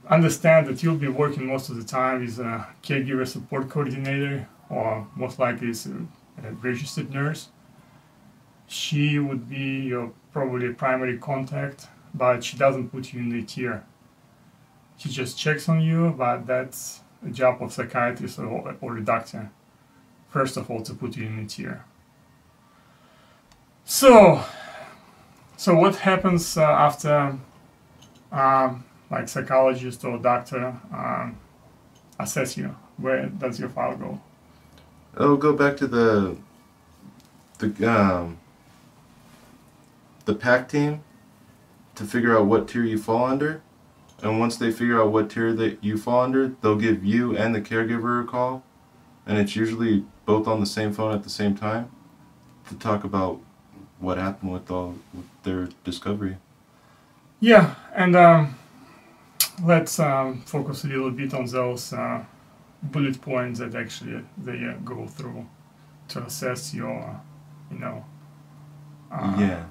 understand 0.10 0.68
that 0.68 0.84
you'll 0.84 0.96
be 0.96 1.08
working 1.08 1.48
most 1.48 1.70
of 1.70 1.76
the 1.76 1.84
time 1.84 2.24
as 2.26 2.40
a 2.40 2.68
caregiver 2.82 3.28
support 3.28 3.70
coordinator 3.70 4.48
or 4.70 5.08
most 5.16 5.40
likely 5.40 5.70
as 5.70 5.86
a, 5.86 6.06
a 6.46 6.52
registered 6.54 7.14
nurse. 7.14 7.50
She 8.68 9.20
would 9.20 9.50
be 9.50 9.82
your 9.82 10.12
probably 10.32 10.74
primary 10.74 11.18
contact, 11.18 11.88
but 12.14 12.44
she 12.44 12.58
doesn't 12.58 12.90
put 12.90 13.14
you 13.14 13.20
in 13.20 13.30
the 13.30 13.44
tier. 13.44 13.84
She 14.98 15.10
just 15.10 15.38
checks 15.38 15.68
on 15.68 15.82
you, 15.82 16.14
but 16.18 16.46
that's 16.46 17.02
a 17.26 17.30
job 17.30 17.62
of 17.62 17.74
psychiatrist 17.74 18.40
or, 18.40 18.76
or 18.82 18.98
a 18.98 19.02
doctor. 19.04 19.52
First 20.30 20.58
of 20.58 20.70
all, 20.70 20.82
to 20.82 20.94
put 20.94 21.16
you 21.16 21.26
in 21.26 21.40
a 21.40 21.46
tier. 21.46 21.86
So, 23.86 24.44
so 25.58 25.76
what 25.76 25.98
happens 25.98 26.58
uh, 26.58 26.64
after 26.64 27.38
um, 28.32 28.86
like 29.12 29.30
psychologist 29.30 30.04
or 30.04 30.18
doctor 30.18 30.76
um, 30.92 31.38
assess 32.20 32.58
you? 32.58 32.76
Where 32.98 33.26
does 33.28 33.60
your 33.60 33.70
file 33.70 33.98
go? 33.98 34.22
It'll 35.16 35.38
go 35.38 35.54
back 35.54 35.78
to 35.78 35.88
the 35.88 36.38
the 37.60 37.92
um, 37.92 38.38
the 40.26 40.34
PAC 40.34 40.70
team 40.70 41.04
to 41.96 42.06
figure 42.06 42.38
out 42.38 42.46
what 42.46 42.68
tier 42.68 42.84
you 42.84 42.98
fall 42.98 43.26
under. 43.26 43.62
And 44.24 44.40
once 44.40 44.56
they 44.58 44.72
figure 44.72 45.02
out 45.02 45.12
what 45.12 45.30
tier 45.30 45.54
that 45.54 45.84
you 45.84 45.98
fall 45.98 46.22
under, 46.22 46.48
they'll 46.62 46.78
give 46.78 47.04
you 47.04 47.38
and 47.38 47.54
the 47.54 47.62
caregiver 47.62 48.24
a 48.24 48.26
call. 48.26 48.64
And 49.26 49.38
it's 49.38 49.56
usually 49.56 50.06
both 50.26 50.48
on 50.48 50.60
the 50.60 50.66
same 50.66 50.94
phone 50.94 51.14
at 51.14 51.24
the 51.24 51.30
same 51.30 51.56
time 51.56 51.92
to 52.70 52.76
talk 52.76 53.04
about 53.04 53.40
what 54.00 54.18
happened 54.18 54.54
with 54.54 54.72
all 54.72 54.96
with 55.14 55.26
their 55.44 55.70
discovery. 55.84 56.38
Yeah, 57.40 57.76
and 57.94 58.16
um, 58.16 58.58
let's 59.62 60.00
um, 60.00 60.42
focus 60.46 60.86
a 60.86 60.88
little 60.88 61.12
bit 61.12 61.34
on 61.34 61.46
those 61.46 61.92
uh, 61.92 62.24
bullet 62.82 63.22
points 63.22 63.60
that 63.60 63.76
actually 63.76 64.24
they 64.38 64.66
uh, 64.66 64.74
go 64.86 65.08
through 65.08 65.46
to 66.10 66.24
assess 66.24 66.74
your, 66.74 67.20
you 67.70 67.80
know, 67.80 68.06
uh, 69.12 69.36
yeah 69.40 69.66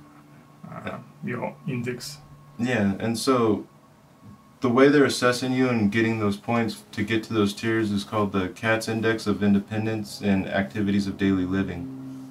uh, 0.71 0.99
your 1.25 1.55
index. 1.67 2.19
Yeah, 2.59 2.95
and 2.99 3.19
so 3.19 3.67
the 4.63 4.69
way 4.69 4.89
they're 4.89 5.05
assessing 5.05 5.53
you 5.53 5.69
and 5.69 5.91
getting 5.91 6.21
those 6.21 6.37
points 6.37 6.85
to 6.93 7.03
get 7.03 7.25
to 7.25 7.33
those 7.33 7.53
tiers 7.53 7.91
is 7.91 8.05
called 8.05 8.31
the 8.31 8.49
Katz 8.51 8.87
Index 8.87 9.27
of 9.27 9.43
Independence 9.43 10.21
and 10.21 10.47
Activities 10.47 11.09
of 11.09 11.19
Daily 11.19 11.45
Living. 11.45 12.31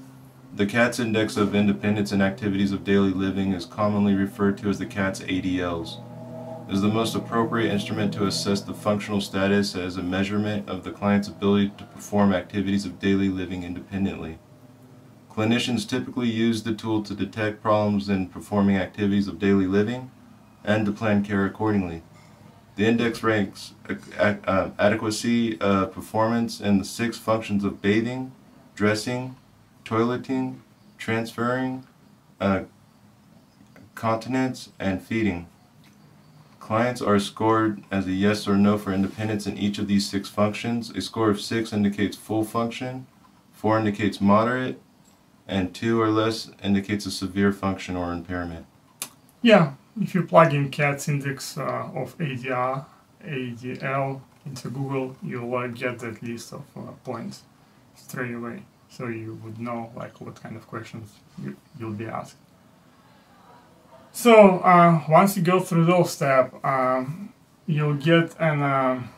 The 0.55 0.65
Katz 0.65 0.97
Index 0.97 1.35
of 1.35 1.53
Independence 1.53 2.13
and 2.13 2.21
Activities 2.21 2.71
of 2.71 2.85
Daily 2.85 3.11
Living 3.11 3.51
is 3.51 3.65
commonly 3.65 4.15
referred 4.15 4.57
to 4.59 4.69
as 4.69 4.79
the 4.79 4.85
Katz 4.85 5.19
ADLs. 5.19 5.99
It 6.69 6.75
is 6.75 6.81
the 6.81 6.87
most 6.87 7.15
appropriate 7.15 7.69
instrument 7.69 8.13
to 8.13 8.25
assess 8.25 8.61
the 8.61 8.73
functional 8.73 9.19
status 9.19 9.75
as 9.75 9.97
a 9.97 10.01
measurement 10.01 10.69
of 10.69 10.85
the 10.85 10.91
client's 10.91 11.27
ability 11.27 11.73
to 11.77 11.83
perform 11.83 12.31
activities 12.31 12.85
of 12.85 12.97
daily 12.97 13.27
living 13.27 13.63
independently. 13.63 14.37
Clinicians 15.29 15.85
typically 15.85 16.29
use 16.29 16.63
the 16.63 16.73
tool 16.73 17.03
to 17.03 17.13
detect 17.13 17.61
problems 17.61 18.07
in 18.07 18.27
performing 18.27 18.77
activities 18.77 19.27
of 19.27 19.37
daily 19.37 19.67
living 19.67 20.11
and 20.63 20.85
to 20.85 20.93
plan 20.93 21.25
care 21.25 21.45
accordingly. 21.45 22.03
The 22.75 22.85
index 22.85 23.21
ranks 23.21 23.73
adequacy 24.17 25.59
of 25.59 25.93
performance 25.93 26.61
in 26.61 26.77
the 26.77 26.85
six 26.85 27.17
functions 27.17 27.63
of 27.63 27.81
bathing, 27.81 28.31
dressing, 28.75 29.35
toileting, 29.83 30.59
transferring, 30.97 31.85
uh, 32.39 32.63
continence, 33.95 34.69
and 34.79 35.01
feeding. 35.01 35.47
Clients 36.59 37.01
are 37.01 37.19
scored 37.19 37.83
as 37.91 38.07
a 38.07 38.11
yes 38.11 38.47
or 38.47 38.55
no 38.55 38.77
for 38.77 38.93
independence 38.93 39.45
in 39.45 39.57
each 39.57 39.77
of 39.77 39.87
these 39.87 40.09
six 40.09 40.29
functions. 40.29 40.89
A 40.91 41.01
score 41.01 41.29
of 41.29 41.41
six 41.41 41.73
indicates 41.73 42.15
full 42.15 42.45
function, 42.45 43.07
four 43.51 43.77
indicates 43.77 44.21
moderate, 44.21 44.81
and 45.47 45.73
two 45.73 46.01
or 46.01 46.09
less 46.09 46.49
indicates 46.63 47.05
a 47.05 47.11
severe 47.11 47.51
function 47.51 47.97
or 47.97 48.13
impairment. 48.13 48.65
Yeah, 49.41 49.73
if 49.99 50.15
you 50.15 50.23
plug 50.23 50.53
in 50.53 50.69
Katz 50.69 51.07
index 51.09 51.57
uh, 51.57 51.89
of 51.93 52.17
ADR, 52.17 52.85
ADL 53.25 54.21
into 54.45 54.69
Google, 54.69 55.15
you'll 55.21 55.53
uh, 55.55 55.67
get 55.67 55.99
that 55.99 56.21
list 56.23 56.53
of 56.53 56.63
uh, 56.75 56.91
points 57.03 57.43
straight 57.95 58.33
away. 58.33 58.63
So 58.89 59.07
you 59.07 59.39
would 59.43 59.59
know 59.59 59.91
like 59.95 60.19
what 60.21 60.41
kind 60.41 60.55
of 60.55 60.67
questions 60.67 61.11
you, 61.41 61.55
you'll 61.79 61.91
be 61.91 62.05
asked. 62.05 62.35
So 64.11 64.59
uh, 64.59 65.01
once 65.07 65.37
you 65.37 65.43
go 65.43 65.59
through 65.59 65.85
those 65.85 66.11
steps, 66.11 66.53
um, 66.63 67.33
you'll 67.65 67.95
get 67.95 68.35
an 68.39 68.61
um, 68.61 69.09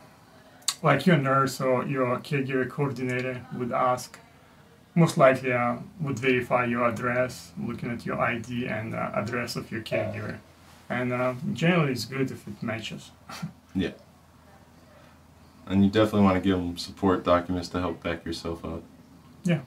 like 0.84 1.06
your 1.06 1.18
nurse 1.18 1.62
or 1.62 1.86
your 1.86 2.20
caregiver 2.20 2.70
coordinator 2.70 3.46
would 3.58 3.72
ask 3.72 4.20
most 4.96 5.18
likely 5.18 5.52
uh, 5.52 5.78
would 6.02 6.20
verify 6.20 6.66
your 6.66 6.88
address, 6.88 7.52
looking 7.60 7.90
at 7.90 8.06
your 8.06 8.20
ID 8.20 8.68
and 8.68 8.94
uh, 8.94 9.12
address 9.16 9.56
of 9.56 9.72
your 9.72 9.82
caregiver. 9.82 10.38
And 10.94 11.12
uh, 11.12 11.34
generally, 11.54 11.92
it's 11.92 12.06
good 12.06 12.30
if 12.30 12.48
it 12.48 12.62
matches. 12.62 13.12
yeah. 13.76 13.92
And 15.66 15.84
you 15.84 15.90
definitely 15.90 16.22
want 16.22 16.36
to 16.36 16.42
give 16.42 16.58
them 16.58 16.78
support 16.78 17.24
documents 17.24 17.68
to 17.70 17.80
help 17.80 18.04
back 18.04 18.26
yourself 18.26 18.64
up. 18.64 18.84
Yeah. 19.44 19.62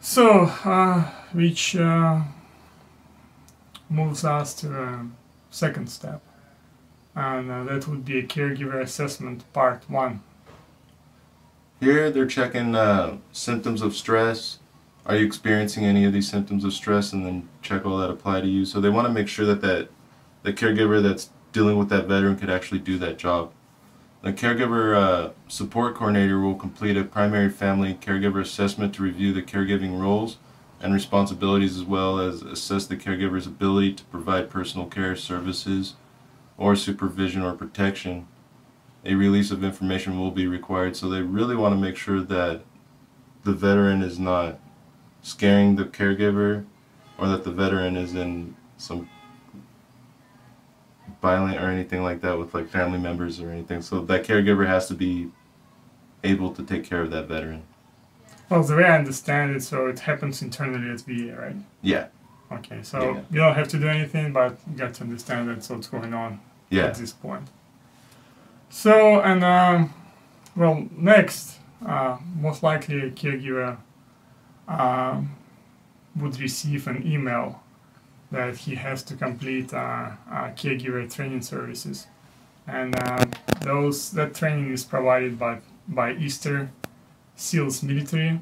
So, 0.00 0.42
uh, 0.64 1.02
which 1.32 1.76
uh, 1.76 2.20
moves 3.88 4.24
us 4.24 4.54
to 4.54 4.68
the 4.68 5.06
second 5.50 5.88
step, 5.88 6.20
and 7.14 7.50
uh, 7.50 7.64
that 7.64 7.88
would 7.88 8.04
be 8.04 8.18
a 8.18 8.22
caregiver 8.22 8.80
assessment 8.80 9.50
part 9.52 9.88
one. 9.88 10.22
Here 11.80 12.10
they're 12.10 12.26
checking 12.26 12.74
uh, 12.74 13.18
symptoms 13.32 13.82
of 13.82 13.94
stress. 13.94 14.58
Are 15.08 15.16
you 15.16 15.24
experiencing 15.24 15.86
any 15.86 16.04
of 16.04 16.12
these 16.12 16.28
symptoms 16.28 16.64
of 16.64 16.74
stress? 16.74 17.14
And 17.14 17.24
then 17.24 17.48
check 17.62 17.86
all 17.86 17.96
that 17.96 18.10
apply 18.10 18.42
to 18.42 18.46
you. 18.46 18.66
So 18.66 18.78
they 18.78 18.90
want 18.90 19.08
to 19.08 19.12
make 19.12 19.26
sure 19.26 19.46
that, 19.46 19.62
that 19.62 19.88
the 20.42 20.52
caregiver 20.52 21.02
that's 21.02 21.30
dealing 21.50 21.78
with 21.78 21.88
that 21.88 22.06
veteran 22.06 22.36
could 22.36 22.50
actually 22.50 22.80
do 22.80 22.98
that 22.98 23.16
job. 23.16 23.50
The 24.22 24.34
caregiver 24.34 24.94
uh, 24.94 25.30
support 25.48 25.94
coordinator 25.94 26.38
will 26.38 26.56
complete 26.56 26.96
a 26.98 27.04
primary 27.04 27.48
family 27.48 27.94
caregiver 27.94 28.42
assessment 28.42 28.94
to 28.96 29.02
review 29.02 29.32
the 29.32 29.42
caregiving 29.42 29.98
roles 29.98 30.36
and 30.80 30.92
responsibilities 30.92 31.76
as 31.78 31.84
well 31.84 32.18
as 32.18 32.42
assess 32.42 32.86
the 32.86 32.96
caregiver's 32.96 33.46
ability 33.46 33.94
to 33.94 34.04
provide 34.04 34.50
personal 34.50 34.86
care 34.86 35.16
services 35.16 35.94
or 36.58 36.76
supervision 36.76 37.42
or 37.42 37.54
protection. 37.54 38.26
A 39.06 39.14
release 39.14 39.50
of 39.50 39.64
information 39.64 40.18
will 40.18 40.32
be 40.32 40.46
required, 40.46 40.96
so 40.96 41.08
they 41.08 41.22
really 41.22 41.56
want 41.56 41.74
to 41.74 41.80
make 41.80 41.96
sure 41.96 42.20
that 42.20 42.62
the 43.44 43.52
veteran 43.52 44.02
is 44.02 44.18
not 44.18 44.58
scaring 45.28 45.76
the 45.76 45.84
caregiver 45.84 46.64
or 47.18 47.28
that 47.28 47.44
the 47.44 47.50
veteran 47.50 47.96
is 47.96 48.14
in 48.14 48.54
some 48.78 49.08
violent 51.20 51.58
or 51.58 51.66
anything 51.68 52.02
like 52.02 52.20
that 52.20 52.38
with 52.38 52.54
like 52.54 52.68
family 52.68 52.98
members 52.98 53.40
or 53.40 53.50
anything. 53.50 53.82
So 53.82 54.00
that 54.02 54.24
caregiver 54.24 54.66
has 54.66 54.88
to 54.88 54.94
be 54.94 55.28
able 56.24 56.52
to 56.54 56.62
take 56.62 56.84
care 56.84 57.02
of 57.02 57.10
that 57.10 57.26
veteran. 57.26 57.62
Well, 58.48 58.62
the 58.62 58.76
way 58.76 58.84
I 58.84 58.96
understand 58.98 59.54
it, 59.56 59.62
so 59.62 59.88
it 59.88 60.00
happens 60.00 60.40
internally 60.40 60.90
at 60.90 61.00
VA, 61.02 61.36
right? 61.38 61.56
Yeah. 61.82 62.06
Okay, 62.50 62.82
so 62.82 62.98
Yeah. 63.00 63.20
you 63.30 63.38
don't 63.40 63.54
have 63.54 63.68
to 63.68 63.78
do 63.78 63.88
anything, 63.88 64.32
but 64.32 64.58
you 64.70 64.76
got 64.78 64.94
to 64.94 65.02
understand 65.02 65.48
that's 65.48 65.68
what's 65.68 65.86
going 65.88 66.14
on 66.14 66.40
Yeah. 66.70 66.84
at 66.84 66.94
this 66.94 67.12
point. 67.12 67.48
So, 68.70 69.20
and 69.20 69.44
um, 69.44 69.92
well, 70.56 70.86
next, 70.96 71.58
uh, 71.84 72.16
most 72.40 72.62
likely 72.62 73.00
a 73.00 73.10
caregiver 73.10 73.76
um, 74.68 75.34
would 76.16 76.38
receive 76.38 76.86
an 76.86 77.06
email 77.06 77.62
that 78.30 78.56
he 78.56 78.74
has 78.74 79.02
to 79.02 79.14
complete 79.16 79.72
uh, 79.72 80.10
uh, 80.30 80.50
caregiver 80.50 81.10
training 81.12 81.42
services, 81.42 82.06
and 82.66 82.94
uh, 83.02 83.24
those 83.62 84.10
that 84.12 84.34
training 84.34 84.70
is 84.70 84.84
provided 84.84 85.38
by 85.38 85.58
by 85.88 86.12
Easter 86.12 86.70
SEALs 87.36 87.82
Military, 87.82 88.40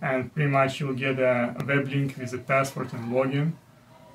and 0.00 0.32
pretty 0.32 0.50
much 0.50 0.80
you'll 0.80 0.94
get 0.94 1.18
a, 1.18 1.54
a 1.58 1.64
web 1.64 1.88
link 1.88 2.16
with 2.16 2.32
a 2.32 2.38
password 2.38 2.92
and 2.94 3.12
login 3.12 3.52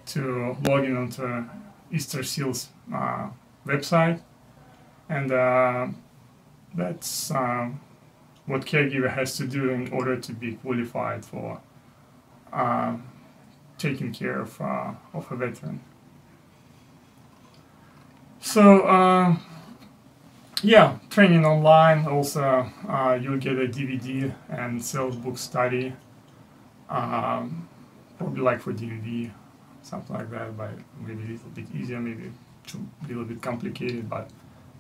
to 0.08 0.58
log 0.63 0.84
in 0.86 0.97
onto 0.97 1.45
Easterseals 1.91 2.67
uh, 2.93 3.29
website, 3.67 4.19
and 5.10 5.31
uh, 5.31 5.88
that's 6.73 7.29
um, 7.29 7.79
what 8.45 8.65
caregiver 8.65 9.13
has 9.13 9.36
to 9.38 9.47
do 9.47 9.69
in 9.69 9.91
order 9.91 10.17
to 10.17 10.34
be 10.34 10.53
qualified 10.53 11.25
for 11.25 11.62
uh, 12.53 12.97
taking 13.77 14.13
care 14.13 14.41
of 14.41 14.60
uh, 14.62 14.93
of 15.13 15.31
a 15.31 15.36
veteran. 15.36 15.81
So. 18.39 18.81
Uh, 18.81 19.36
yeah, 20.65 20.97
training 21.10 21.45
online. 21.45 22.08
Also, 22.08 22.71
uh, 22.88 23.19
you'll 23.21 23.38
get 23.38 23.53
a 23.53 23.67
DVD 23.67 24.34
and 24.49 24.84
self-book 24.84 25.38
study. 25.38 25.93
Um, 26.89 27.67
probably 28.17 28.41
like 28.41 28.62
for 28.62 28.73
DVD, 28.73 29.31
something 29.84 30.15
like 30.15 30.31
that, 30.31 30.58
but 30.58 30.71
maybe 30.99 31.23
a 31.23 31.27
little 31.34 31.49
bit 31.53 31.65
easier, 31.75 31.99
maybe 31.99 32.31
a 32.73 33.08
little 33.08 33.25
bit 33.25 33.41
complicated, 33.41 34.10
but 34.10 34.29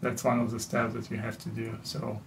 that's 0.01 0.23
one 0.23 0.39
of 0.39 0.51
the 0.51 0.59
steps 0.59 0.93
that 0.93 1.11
you 1.11 1.17
have 1.17 1.37
to 1.39 1.49
do. 1.49 1.77
So, 1.83 2.19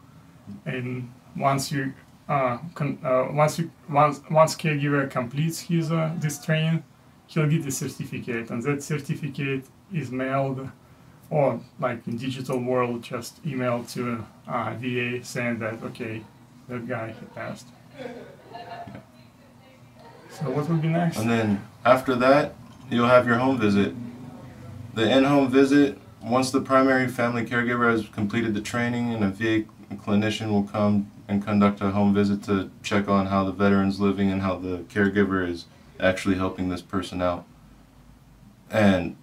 and 0.65 1.11
once 1.39 1.73
you 1.73 1.93
uh, 2.29 2.59
uh, 2.79 3.29
once 3.31 3.59
you 3.59 3.71
once 3.89 4.21
once 4.31 4.55
caregiver 4.55 5.11
completes 5.11 5.61
his 5.61 5.91
uh, 5.91 6.13
this 6.19 6.45
training, 6.45 6.83
he'll 7.27 7.49
get 7.49 7.65
the 7.65 7.71
certificate, 7.71 8.51
and 8.51 8.63
that 8.63 8.83
certificate 8.83 9.65
is 9.93 10.11
mailed 10.11 10.69
or 11.31 11.61
like 11.79 12.07
in 12.07 12.17
digital 12.17 12.59
world, 12.59 13.03
just 13.03 13.43
emailed 13.45 13.91
to 13.93 14.25
uh, 14.47 14.75
VA 14.79 15.25
saying 15.25 15.59
that 15.59 15.83
okay, 15.83 16.23
that 16.69 16.87
guy 16.87 17.15
passed. 17.35 17.67
So 20.31 20.51
what 20.51 20.69
would 20.69 20.83
be 20.83 20.89
next? 20.89 21.19
And 21.19 21.31
then 21.31 21.63
after 21.85 22.15
that, 22.17 22.55
you'll 22.91 23.09
have 23.09 23.27
your 23.27 23.37
home 23.37 23.59
visit. 23.59 23.95
The 24.95 25.11
in-home 25.11 25.51
visit, 25.51 25.99
once 26.23 26.51
the 26.51 26.61
primary 26.61 27.09
family 27.09 27.45
caregiver 27.45 27.91
has 27.91 28.09
completed 28.09 28.55
the 28.55 28.61
training 28.61 29.13
and 29.15 29.25
a 29.25 29.29
VA 29.29 29.65
clinician 29.97 30.51
will 30.51 30.65
come 30.65 31.11
and 31.29 31.45
conduct 31.45 31.81
a 31.83 31.91
home 31.91 32.15
visit 32.15 32.43
to 32.45 32.71
check 32.83 33.07
on 33.07 33.27
how 33.27 33.45
the 33.45 33.53
veteran's 33.53 34.01
living 34.01 34.31
and 34.31 34.41
how 34.41 34.57
the 34.57 34.79
caregiver 34.89 35.47
is 35.47 35.67
actually 36.01 36.37
helping 36.37 36.71
this 36.71 36.83
person 36.83 37.21
out. 37.21 37.45
And 38.71 39.17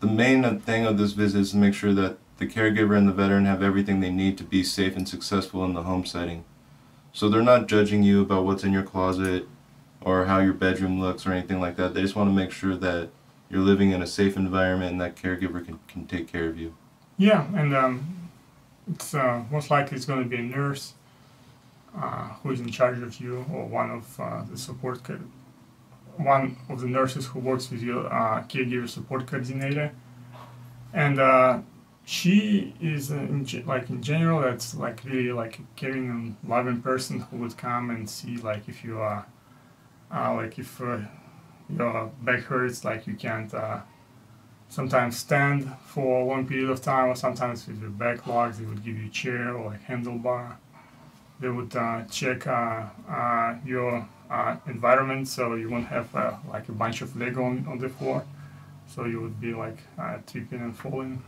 the 0.00 0.06
main 0.06 0.60
thing 0.60 0.86
of 0.86 0.98
this 0.98 1.12
visit 1.12 1.40
is 1.42 1.50
to 1.50 1.58
make 1.58 1.74
sure 1.74 1.92
that 1.92 2.18
the 2.38 2.46
caregiver 2.46 2.96
and 2.96 3.06
the 3.06 3.12
veteran 3.12 3.44
have 3.44 3.62
everything 3.62 4.00
they 4.00 4.10
need 4.10 4.36
to 4.38 4.44
be 4.44 4.64
safe 4.64 4.96
and 4.96 5.08
successful 5.08 5.64
in 5.64 5.74
the 5.74 5.82
home 5.82 6.04
setting. 6.04 6.44
So 7.12 7.28
they're 7.28 7.42
not 7.42 7.68
judging 7.68 8.02
you 8.02 8.22
about 8.22 8.44
what's 8.44 8.64
in 8.64 8.72
your 8.72 8.82
closet 8.82 9.46
or 10.00 10.24
how 10.26 10.40
your 10.40 10.52
bedroom 10.52 11.00
looks 11.00 11.26
or 11.26 11.32
anything 11.32 11.60
like 11.60 11.76
that. 11.76 11.94
They 11.94 12.02
just 12.02 12.16
want 12.16 12.28
to 12.28 12.34
make 12.34 12.50
sure 12.50 12.74
that 12.76 13.10
you're 13.48 13.62
living 13.62 13.92
in 13.92 14.02
a 14.02 14.06
safe 14.06 14.36
environment 14.36 14.92
and 14.92 15.00
that 15.00 15.16
caregiver 15.16 15.64
can, 15.64 15.78
can 15.86 16.06
take 16.06 16.26
care 16.26 16.48
of 16.48 16.58
you. 16.58 16.74
Yeah, 17.16 17.46
and 17.54 17.74
um, 17.74 18.23
it's 18.92 19.14
uh, 19.14 19.42
most 19.50 19.70
likely 19.70 19.96
it's 19.96 20.06
going 20.06 20.22
to 20.22 20.28
be 20.28 20.36
a 20.36 20.42
nurse 20.42 20.94
uh, 21.96 22.28
who 22.42 22.50
is 22.50 22.60
in 22.60 22.70
charge 22.70 23.00
of 23.00 23.20
you 23.20 23.44
or 23.52 23.66
one 23.66 23.90
of 23.90 24.20
uh, 24.20 24.42
the 24.50 24.58
support 24.58 25.00
one 26.16 26.56
of 26.68 26.80
the 26.80 26.86
nurses 26.86 27.26
who 27.26 27.40
works 27.40 27.70
with 27.70 27.82
your 27.82 28.06
uh, 28.06 28.42
caregiver 28.42 28.88
support 28.88 29.26
coordinator, 29.26 29.92
and 30.92 31.18
uh, 31.18 31.58
she 32.04 32.74
is 32.80 33.10
in 33.10 33.44
like 33.66 33.90
in 33.90 34.00
general 34.00 34.40
that's 34.40 34.74
like 34.76 35.02
really 35.04 35.32
like 35.32 35.58
a 35.58 35.62
caring 35.74 36.08
and 36.10 36.36
loving 36.46 36.80
person 36.80 37.20
who 37.20 37.38
would 37.38 37.56
come 37.56 37.90
and 37.90 38.08
see 38.08 38.36
like 38.36 38.68
if 38.68 38.84
you 38.84 39.00
are 39.00 39.26
uh, 40.14 40.34
like 40.34 40.58
if 40.58 40.80
your 41.68 42.12
back 42.22 42.40
hurts 42.40 42.84
like 42.84 43.06
you 43.06 43.14
can't 43.14 43.52
sometimes 44.68 45.16
stand 45.18 45.70
for 45.86 46.22
a 46.22 46.24
long 46.24 46.46
period 46.46 46.70
of 46.70 46.80
time 46.82 47.08
or 47.08 47.14
sometimes 47.16 47.66
with 47.66 47.80
your 47.80 47.90
back 47.90 48.26
locked 48.26 48.58
they 48.58 48.64
would 48.64 48.84
give 48.84 48.96
you 48.98 49.06
a 49.06 49.10
chair 49.10 49.54
or 49.54 49.74
a 49.74 49.78
handlebar. 49.90 50.56
They 51.40 51.48
would 51.48 51.74
uh, 51.76 52.02
check 52.10 52.46
uh, 52.46 52.84
uh, 53.08 53.56
your 53.64 54.06
uh, 54.30 54.56
environment 54.66 55.28
so 55.28 55.54
you 55.54 55.68
won't 55.68 55.86
have 55.88 56.14
uh, 56.14 56.34
like 56.50 56.68
a 56.68 56.72
bunch 56.72 57.02
of 57.02 57.16
Lego 57.16 57.44
on, 57.44 57.66
on 57.68 57.78
the 57.78 57.88
floor. 57.88 58.24
So 58.86 59.04
you 59.04 59.20
would 59.20 59.40
be 59.40 59.52
like 59.54 59.78
uh, 59.98 60.18
tripping 60.26 60.60
and 60.60 60.76
falling. 60.76 61.22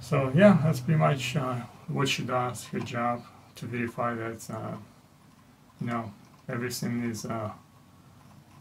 So 0.00 0.32
yeah 0.34 0.58
that's 0.62 0.80
pretty 0.80 0.98
much 0.98 1.36
uh, 1.36 1.56
what 1.88 2.08
she 2.08 2.22
does 2.22 2.64
her 2.66 2.80
job 2.80 3.22
to 3.56 3.66
verify 3.66 4.14
that 4.14 4.48
uh, 4.50 4.76
you 5.80 5.86
know 5.86 6.12
everything 6.48 7.04
is 7.04 7.24
uh, 7.26 7.50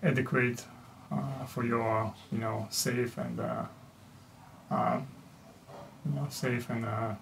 adequate 0.03 0.65
for 1.47 1.63
your 1.65 2.13
you 2.31 2.37
know 2.37 2.67
safe 2.69 3.17
and 3.17 3.39
uh, 3.39 3.65
uh, 4.71 4.99
you 6.05 6.11
know 6.15 6.27
safe 6.29 6.69
and 6.69 6.85
uh, 6.85 7.13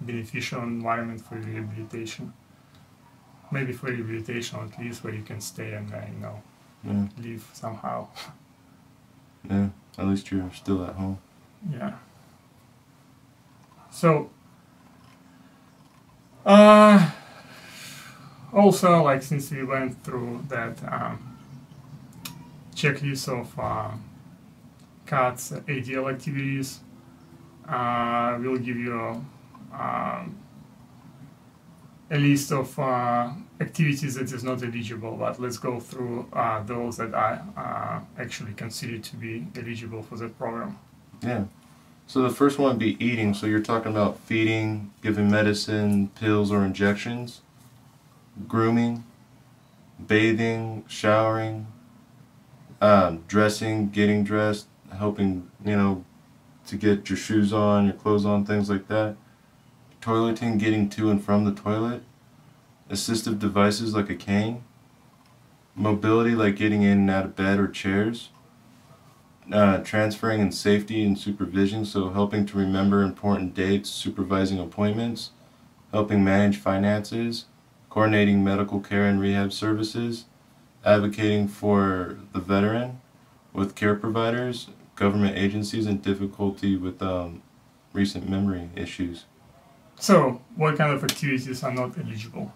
beneficial 0.00 0.62
environment 0.62 1.20
for 1.20 1.36
rehabilitation. 1.36 2.32
Maybe 3.52 3.72
for 3.72 3.86
rehabilitation 3.86 4.60
at 4.60 4.78
least 4.78 5.02
where 5.02 5.14
you 5.14 5.22
can 5.22 5.40
stay 5.40 5.72
and 5.74 5.92
uh, 5.92 6.00
you 6.14 6.20
know 6.20 6.42
Yeah. 6.84 7.06
live 7.22 7.44
somehow. 7.52 8.08
Yeah, 9.48 9.68
at 9.98 10.06
least 10.06 10.30
you're 10.30 10.50
still 10.54 10.84
at 10.84 10.94
home. 10.94 11.18
Yeah. 11.70 11.92
So, 13.90 14.30
uh, 16.46 17.10
also, 18.52 19.02
like, 19.02 19.22
since 19.22 19.50
we 19.50 19.64
went 19.64 20.02
through 20.04 20.44
that 20.48 20.78
um, 20.90 21.29
checklist 22.80 23.28
of 23.28 23.58
uh, 23.58 23.90
Katz 25.06 25.50
ADL 25.50 26.10
activities, 26.10 26.80
uh, 27.68 28.38
we'll 28.40 28.56
give 28.56 28.76
you 28.76 29.24
um, 29.72 30.36
a 32.10 32.18
list 32.18 32.52
of 32.52 32.78
uh, 32.78 33.30
activities 33.60 34.14
that 34.14 34.32
is 34.32 34.42
not 34.42 34.62
eligible, 34.62 35.16
but 35.16 35.38
let's 35.40 35.58
go 35.58 35.78
through 35.78 36.26
uh, 36.32 36.62
those 36.64 36.96
that 36.96 37.12
are 37.14 37.44
uh, 37.56 38.00
actually 38.20 38.52
considered 38.54 39.04
to 39.04 39.16
be 39.16 39.46
eligible 39.56 40.02
for 40.02 40.16
that 40.16 40.36
program. 40.38 40.78
Yeah. 41.22 41.44
So 42.06 42.22
the 42.22 42.30
first 42.30 42.58
one 42.58 42.70
would 42.70 42.78
be 42.78 42.96
eating. 43.04 43.34
So 43.34 43.46
you're 43.46 43.60
talking 43.60 43.92
about 43.92 44.18
feeding, 44.20 44.90
giving 45.02 45.30
medicine, 45.30 46.08
pills 46.08 46.50
or 46.50 46.64
injections, 46.64 47.42
grooming, 48.48 49.04
bathing, 50.04 50.84
showering, 50.88 51.68
um, 52.80 53.24
dressing, 53.28 53.90
getting 53.90 54.24
dressed, 54.24 54.68
helping, 54.96 55.50
you 55.64 55.76
know, 55.76 56.04
to 56.66 56.76
get 56.76 57.08
your 57.10 57.16
shoes 57.16 57.52
on, 57.52 57.86
your 57.86 57.94
clothes 57.94 58.24
on, 58.26 58.44
things 58.46 58.70
like 58.70 58.88
that. 58.88 59.16
Toileting, 60.02 60.58
getting 60.58 60.88
to 60.90 61.10
and 61.10 61.22
from 61.24 61.44
the 61.44 61.52
toilet. 61.52 62.02
Assistive 62.90 63.38
devices 63.38 63.94
like 63.94 64.10
a 64.10 64.14
cane. 64.16 64.64
Mobility 65.74 66.34
like 66.34 66.56
getting 66.56 66.82
in 66.82 66.98
and 66.98 67.10
out 67.10 67.24
of 67.24 67.36
bed 67.36 67.58
or 67.58 67.68
chairs. 67.68 68.30
uh, 69.52 69.78
transferring 69.78 70.40
and 70.40 70.54
safety 70.54 71.04
and 71.04 71.18
supervision, 71.18 71.84
so 71.84 72.10
helping 72.10 72.46
to 72.46 72.56
remember 72.58 73.02
important 73.02 73.54
dates, 73.54 73.90
supervising 73.90 74.58
appointments, 74.58 75.30
helping 75.92 76.22
manage 76.24 76.56
finances, 76.56 77.46
coordinating 77.88 78.44
medical 78.44 78.80
care 78.80 79.06
and 79.06 79.20
rehab 79.20 79.52
services, 79.52 80.26
advocating 80.84 81.48
for 81.48 82.18
the 82.32 82.40
veteran 82.40 83.00
with 83.52 83.74
care 83.74 83.94
providers, 83.94 84.68
government 84.96 85.36
agencies, 85.36 85.86
and 85.86 86.02
difficulty 86.02 86.76
with 86.76 87.02
um, 87.02 87.42
recent 87.92 88.28
memory 88.28 88.70
issues. 88.76 89.24
So, 89.98 90.40
what 90.56 90.78
kind 90.78 90.92
of 90.92 91.04
activities 91.04 91.62
are 91.62 91.72
not 91.72 91.98
eligible? 91.98 92.52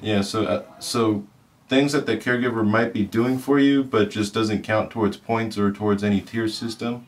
Yeah, 0.00 0.22
so 0.22 0.44
uh, 0.44 0.62
so 0.80 1.26
things 1.68 1.92
that 1.92 2.06
the 2.06 2.16
caregiver 2.16 2.66
might 2.66 2.92
be 2.92 3.04
doing 3.04 3.38
for 3.38 3.58
you, 3.58 3.84
but 3.84 4.10
just 4.10 4.34
doesn't 4.34 4.62
count 4.62 4.90
towards 4.90 5.16
points 5.16 5.58
or 5.58 5.70
towards 5.70 6.02
any 6.02 6.20
tier 6.20 6.48
system. 6.48 7.06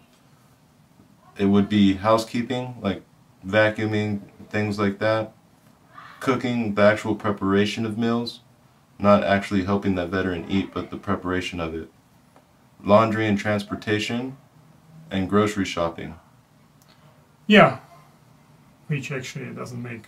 It 1.38 1.46
would 1.46 1.68
be 1.68 1.94
housekeeping, 1.94 2.76
like 2.80 3.02
vacuuming, 3.46 4.20
things 4.50 4.78
like 4.78 4.98
that. 4.98 5.32
Cooking, 6.20 6.74
the 6.74 6.82
actual 6.82 7.14
preparation 7.14 7.86
of 7.86 7.96
meals, 7.96 8.40
not 9.02 9.24
actually 9.24 9.64
helping 9.64 9.94
that 9.96 10.08
veteran 10.08 10.46
eat, 10.48 10.72
but 10.72 10.90
the 10.90 10.96
preparation 10.96 11.60
of 11.60 11.74
it. 11.74 11.90
Laundry 12.82 13.26
and 13.26 13.38
transportation, 13.38 14.36
and 15.10 15.28
grocery 15.28 15.64
shopping. 15.64 16.14
Yeah, 17.46 17.78
which 18.86 19.10
actually 19.10 19.50
doesn't 19.50 19.82
make 19.82 20.04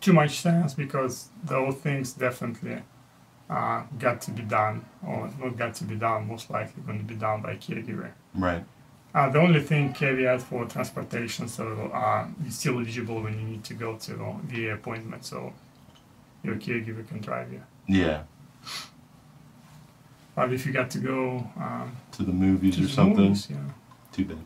too 0.00 0.12
much 0.12 0.40
sense 0.40 0.74
because 0.74 1.28
those 1.44 1.74
things 1.76 2.12
definitely 2.12 2.82
uh, 3.48 3.82
got 3.98 4.20
to 4.22 4.30
be 4.30 4.42
done, 4.42 4.84
or 5.06 5.30
not 5.38 5.56
got 5.56 5.74
to 5.74 5.84
be 5.84 5.96
done, 5.96 6.26
most 6.26 6.50
likely 6.50 6.82
going 6.82 6.98
to 6.98 7.04
be 7.04 7.14
done 7.14 7.42
by 7.42 7.56
caregiver. 7.56 8.10
Right. 8.34 8.64
Uh, 9.14 9.30
the 9.30 9.38
only 9.38 9.60
thing 9.60 9.92
caveat 9.92 10.42
for 10.42 10.66
transportation, 10.66 11.48
so 11.48 11.90
uh, 11.94 12.26
you're 12.42 12.50
still 12.50 12.78
eligible 12.78 13.22
when 13.22 13.38
you 13.38 13.46
need 13.46 13.64
to 13.64 13.74
go 13.74 13.96
to 13.96 14.40
VA 14.44 14.74
appointment, 14.74 15.24
so 15.24 15.52
your 16.46 16.56
caregiver 16.56 17.06
can 17.06 17.18
drive 17.20 17.52
you. 17.52 17.62
Yeah. 17.86 18.22
But 20.34 20.52
if 20.52 20.66
you 20.66 20.72
got 20.72 20.90
to 20.90 20.98
go 20.98 21.46
um, 21.56 21.96
to 22.12 22.22
the 22.22 22.32
movies 22.32 22.76
to 22.76 22.82
or 22.82 22.86
the 22.86 22.92
something, 22.92 23.24
movies, 23.24 23.48
yeah. 23.50 23.56
too 24.12 24.24
bad. 24.26 24.38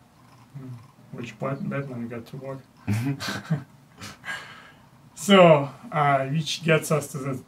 Mm. 0.59 0.70
Which 1.12 1.38
Bat- 1.38 1.68
Batman 1.68 2.09
got 2.09 2.26
to 2.26 2.36
work. 2.36 2.59
so, 5.14 5.68
uh, 5.92 6.26
which 6.26 6.62
gets 6.64 6.90
us 6.92 7.09
to 7.12 7.18
the 7.18 7.42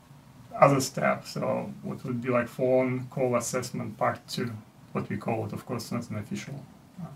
other 0.60 0.80
step. 0.80 1.24
So, 1.26 1.72
what 1.82 2.04
would 2.04 2.20
be 2.20 2.28
like 2.30 2.48
phone 2.48 3.06
call 3.10 3.36
assessment 3.36 3.96
part 3.96 4.18
two, 4.28 4.52
what 4.92 5.08
we 5.08 5.16
call 5.16 5.46
it, 5.46 5.52
of 5.52 5.64
course, 5.64 5.90
not 5.92 6.10
an 6.10 6.18
official 6.18 6.64
uh, 7.00 7.06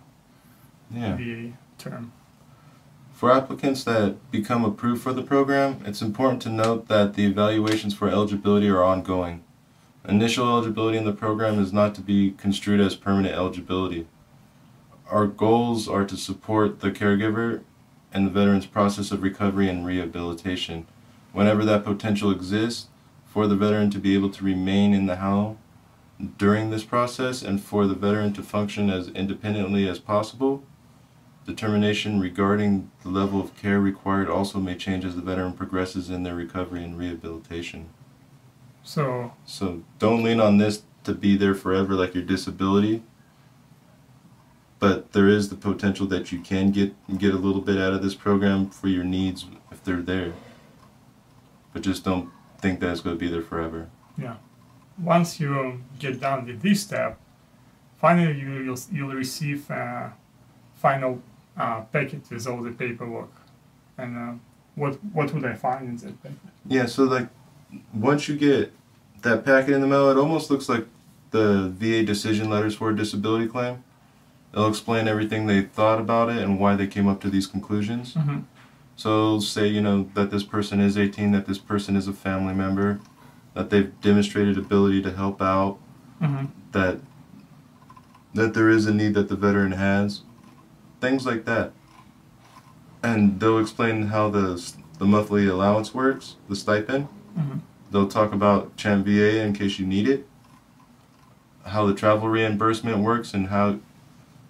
Yeah. 0.94 1.16
VA 1.16 1.52
term. 1.78 2.12
For 3.16 3.32
applicants 3.32 3.82
that 3.84 4.30
become 4.30 4.62
approved 4.62 5.02
for 5.02 5.14
the 5.14 5.22
program, 5.22 5.80
it's 5.86 6.02
important 6.02 6.42
to 6.42 6.50
note 6.50 6.86
that 6.88 7.14
the 7.14 7.24
evaluations 7.24 7.94
for 7.94 8.10
eligibility 8.10 8.68
are 8.68 8.84
ongoing. 8.84 9.42
Initial 10.06 10.46
eligibility 10.46 10.98
in 10.98 11.06
the 11.06 11.14
program 11.14 11.58
is 11.58 11.72
not 11.72 11.94
to 11.94 12.02
be 12.02 12.32
construed 12.32 12.78
as 12.78 12.94
permanent 12.94 13.34
eligibility. 13.34 14.06
Our 15.08 15.26
goals 15.26 15.88
are 15.88 16.04
to 16.04 16.14
support 16.14 16.80
the 16.80 16.90
caregiver 16.90 17.62
and 18.12 18.26
the 18.26 18.30
veteran's 18.30 18.66
process 18.66 19.10
of 19.10 19.22
recovery 19.22 19.70
and 19.70 19.86
rehabilitation. 19.86 20.86
Whenever 21.32 21.64
that 21.64 21.84
potential 21.84 22.30
exists, 22.30 22.88
for 23.24 23.46
the 23.46 23.56
veteran 23.56 23.88
to 23.92 23.98
be 23.98 24.12
able 24.14 24.28
to 24.28 24.44
remain 24.44 24.92
in 24.92 25.06
the 25.06 25.16
home 25.16 25.56
during 26.36 26.68
this 26.68 26.84
process 26.84 27.40
and 27.40 27.62
for 27.62 27.86
the 27.86 27.94
veteran 27.94 28.34
to 28.34 28.42
function 28.42 28.90
as 28.90 29.08
independently 29.08 29.88
as 29.88 29.98
possible, 29.98 30.62
Determination 31.46 32.18
regarding 32.18 32.90
the 33.04 33.08
level 33.08 33.40
of 33.40 33.56
care 33.56 33.78
required 33.78 34.28
also 34.28 34.58
may 34.58 34.74
change 34.74 35.04
as 35.04 35.14
the 35.14 35.22
veteran 35.22 35.52
progresses 35.52 36.10
in 36.10 36.24
their 36.24 36.34
recovery 36.34 36.82
and 36.82 36.98
rehabilitation. 36.98 37.88
So, 38.82 39.32
So 39.44 39.82
don't 40.00 40.24
lean 40.24 40.40
on 40.40 40.58
this 40.58 40.82
to 41.04 41.14
be 41.14 41.36
there 41.36 41.54
forever 41.54 41.94
like 41.94 42.14
your 42.14 42.24
disability. 42.24 43.02
But 44.80 45.12
there 45.12 45.28
is 45.28 45.48
the 45.48 45.54
potential 45.54 46.06
that 46.08 46.32
you 46.32 46.40
can 46.40 46.72
get 46.72 46.92
get 47.16 47.32
a 47.32 47.38
little 47.38 47.62
bit 47.62 47.78
out 47.78 47.92
of 47.94 48.02
this 48.02 48.14
program 48.14 48.68
for 48.68 48.88
your 48.88 49.04
needs 49.04 49.46
if 49.70 49.82
they're 49.84 50.02
there. 50.02 50.32
But 51.72 51.82
just 51.82 52.04
don't 52.04 52.28
think 52.58 52.80
that 52.80 52.90
it's 52.90 53.00
going 53.00 53.16
to 53.16 53.20
be 53.20 53.30
there 53.30 53.42
forever. 53.42 53.88
yeah. 54.18 54.36
Once 54.98 55.38
you 55.38 55.82
get 55.98 56.20
done 56.20 56.46
with 56.46 56.62
this 56.62 56.82
step, 56.82 57.18
finally 58.00 58.38
you, 58.38 58.62
you'll, 58.64 58.78
you'll 58.90 59.14
receive 59.14 59.68
a 59.70 60.12
final 60.74 61.20
uh, 61.56 61.80
packet 61.92 62.22
with 62.30 62.46
all 62.46 62.62
the 62.62 62.70
paperwork. 62.72 63.30
And 63.98 64.16
uh, 64.16 64.32
what 64.74 64.94
what 65.12 65.32
would 65.34 65.44
I 65.44 65.54
find 65.54 65.88
in 65.88 65.96
that 65.98 66.22
packet? 66.22 66.38
Yeah, 66.66 66.86
so 66.86 67.04
like 67.04 67.28
once 67.94 68.28
you 68.28 68.36
get 68.36 68.72
that 69.22 69.44
packet 69.44 69.74
in 69.74 69.80
the 69.80 69.86
mail, 69.86 70.10
it 70.10 70.16
almost 70.16 70.50
looks 70.50 70.68
like 70.68 70.86
the 71.30 71.68
VA 71.68 72.02
decision 72.04 72.48
letters 72.50 72.74
for 72.76 72.90
a 72.90 72.96
disability 72.96 73.46
claim. 73.48 73.82
They'll 74.52 74.68
explain 74.68 75.08
everything 75.08 75.46
they 75.46 75.62
thought 75.62 76.00
about 76.00 76.30
it 76.30 76.38
and 76.38 76.58
why 76.60 76.76
they 76.76 76.86
came 76.86 77.08
up 77.08 77.20
to 77.22 77.30
these 77.30 77.46
conclusions. 77.46 78.14
Mhm. 78.14 78.44
So 78.96 79.40
say, 79.40 79.66
you 79.68 79.82
know, 79.82 80.08
that 80.14 80.30
this 80.30 80.42
person 80.44 80.80
is 80.80 80.96
18, 80.96 81.32
that 81.32 81.46
this 81.46 81.58
person 81.58 81.96
is 81.96 82.08
a 82.08 82.12
family 82.14 82.54
member, 82.54 83.00
that 83.54 83.68
they've 83.68 83.92
demonstrated 84.00 84.56
ability 84.56 85.02
to 85.02 85.12
help 85.12 85.42
out, 85.42 85.78
Mhm. 86.22 86.48
that 86.72 87.00
that 88.34 88.52
there 88.54 88.68
is 88.68 88.86
a 88.86 88.92
need 88.94 89.14
that 89.14 89.28
the 89.28 89.36
veteran 89.36 89.72
has, 89.72 90.20
things 91.06 91.24
like 91.24 91.44
that. 91.44 91.72
And 93.02 93.38
they'll 93.38 93.58
explain 93.60 94.06
how 94.08 94.28
the 94.28 94.60
the 94.98 95.04
monthly 95.04 95.46
allowance 95.46 95.94
works, 95.94 96.36
the 96.48 96.56
stipend. 96.56 97.08
Mhm. 97.38 97.60
They'll 97.90 98.08
talk 98.08 98.32
about 98.32 98.72
VA 98.80 99.40
in 99.44 99.52
case 99.52 99.78
you 99.78 99.86
need 99.86 100.08
it, 100.08 100.26
how 101.66 101.86
the 101.86 101.94
travel 101.94 102.28
reimbursement 102.28 102.98
works, 102.98 103.34
and 103.34 103.48
how 103.48 103.76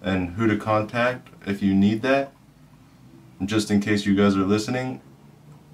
and 0.01 0.31
who 0.31 0.47
to 0.47 0.57
contact 0.57 1.29
if 1.45 1.61
you 1.61 1.73
need 1.75 2.01
that. 2.01 2.31
And 3.39 3.47
just 3.47 3.69
in 3.69 3.79
case 3.79 4.05
you 4.05 4.15
guys 4.15 4.35
are 4.35 4.45
listening, 4.45 5.01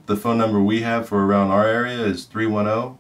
the 0.08 0.18
phone 0.18 0.38
number 0.38 0.60
we 0.62 0.82
have 0.82 1.08
for 1.08 1.26
around 1.26 1.52
our 1.52 1.66
area 1.66 2.00
is 2.00 2.26
310 2.26 2.98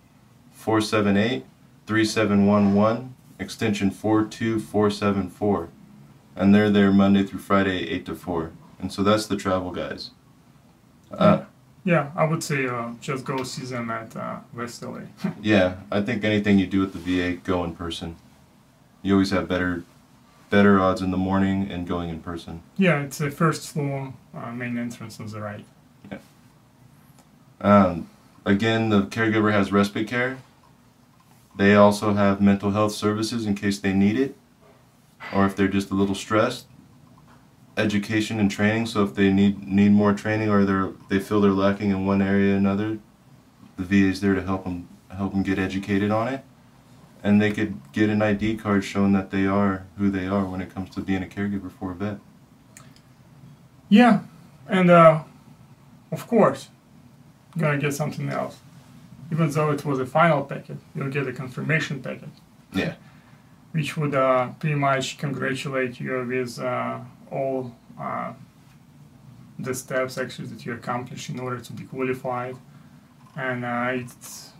478 0.53 1.43
3711, 1.85 3.13
extension 3.39 3.91
42474. 3.91 5.69
And 6.35 6.53
they're 6.53 6.69
there 6.69 6.91
Monday 6.91 7.23
through 7.23 7.39
Friday, 7.39 7.89
8 7.89 8.05
to 8.07 8.15
4. 8.15 8.51
And 8.79 8.91
so 8.91 9.03
that's 9.03 9.27
the 9.27 9.37
travel 9.37 9.71
guys. 9.71 10.11
Uh, 11.11 11.43
Yeah, 11.85 12.11
I 12.15 12.23
would 12.23 12.41
say 12.43 12.65
uh, 12.65 12.91
just 13.01 13.25
go 13.25 13.43
see 13.43 13.65
them 13.65 13.89
at 13.91 14.15
uh, 14.15 14.39
West 14.53 14.81
LA. 14.83 15.01
yeah, 15.41 15.75
I 15.91 16.01
think 16.01 16.23
anything 16.23 16.57
you 16.57 16.65
do 16.65 16.81
at 16.83 16.93
the 16.93 16.99
VA, 16.99 17.35
go 17.43 17.63
in 17.65 17.75
person. 17.75 18.15
You 19.01 19.13
always 19.13 19.31
have 19.31 19.47
better 19.47 19.83
better 20.49 20.79
odds 20.79 21.01
in 21.01 21.09
the 21.11 21.17
morning 21.17 21.69
and 21.71 21.87
going 21.87 22.09
in 22.09 22.19
person. 22.21 22.61
yeah, 22.77 23.01
it's 23.01 23.17
the 23.17 23.31
first 23.31 23.71
floor, 23.73 24.13
uh, 24.35 24.51
main 24.51 24.77
entrance 24.77 25.19
on 25.19 25.25
the 25.27 25.41
right. 25.41 25.65
Um, 27.59 28.09
again, 28.45 28.89
the 28.89 29.03
caregiver 29.03 29.51
has 29.51 29.71
respite 29.71 30.07
care. 30.07 30.37
They 31.57 31.75
also 31.75 32.13
have 32.13 32.41
mental 32.41 32.71
health 32.71 32.93
services 32.93 33.45
in 33.45 33.55
case 33.55 33.79
they 33.79 33.93
need 33.93 34.17
it, 34.19 34.35
or 35.33 35.45
if 35.45 35.55
they're 35.55 35.67
just 35.67 35.91
a 35.91 35.93
little 35.93 36.15
stressed. 36.15 36.67
Education 37.75 38.39
and 38.39 38.51
training. 38.51 38.85
So 38.85 39.03
if 39.03 39.15
they 39.15 39.31
need 39.31 39.67
need 39.67 39.91
more 39.91 40.13
training 40.13 40.49
or 40.49 40.63
they 40.63 40.73
are 40.73 40.93
they 41.09 41.19
feel 41.19 41.41
they're 41.41 41.51
lacking 41.51 41.89
in 41.89 42.05
one 42.05 42.21
area 42.21 42.53
or 42.53 42.57
another, 42.57 42.99
the 43.77 43.83
VA 43.83 44.09
is 44.09 44.21
there 44.21 44.35
to 44.35 44.43
help 44.43 44.63
them 44.63 44.87
help 45.09 45.31
them 45.33 45.41
get 45.43 45.57
educated 45.57 46.11
on 46.11 46.27
it, 46.27 46.43
and 47.23 47.41
they 47.41 47.51
could 47.51 47.75
get 47.91 48.09
an 48.11 48.21
ID 48.21 48.57
card 48.57 48.83
showing 48.83 49.13
that 49.13 49.31
they 49.31 49.47
are 49.47 49.87
who 49.97 50.11
they 50.11 50.27
are 50.27 50.45
when 50.45 50.61
it 50.61 50.73
comes 50.73 50.91
to 50.91 51.01
being 51.01 51.23
a 51.23 51.25
caregiver 51.25 51.71
for 51.71 51.91
a 51.91 51.95
vet. 51.95 52.19
Yeah, 53.89 54.21
and 54.67 54.89
uh, 54.91 55.23
of 56.11 56.27
course, 56.27 56.69
you're 57.55 57.65
gonna 57.67 57.81
get 57.81 57.93
something 57.93 58.29
else. 58.29 58.59
Even 59.31 59.49
though 59.49 59.71
it 59.71 59.83
was 59.83 59.99
a 59.99 60.05
final 60.05 60.43
packet, 60.43 60.77
you'll 60.93 61.09
get 61.09 61.27
a 61.27 61.33
confirmation 61.33 62.03
packet, 62.03 62.29
Yeah. 62.71 62.93
Which 63.73 63.97
would 63.97 64.15
uh, 64.15 64.49
pretty 64.59 64.75
much 64.75 65.17
congratulate 65.17 65.99
you 65.99 66.25
with 66.27 66.59
uh, 66.59 66.99
all 67.31 67.75
uh, 67.99 68.31
the 69.59 69.73
steps 69.73 70.17
actually 70.17 70.47
that 70.47 70.65
you 70.65 70.73
accomplished 70.73 71.29
in 71.29 71.39
order 71.39 71.59
to 71.59 71.73
be 71.73 71.83
qualified. 71.83 72.55
And 73.35 73.65
uh, 73.65 73.89
it's 73.93 74.51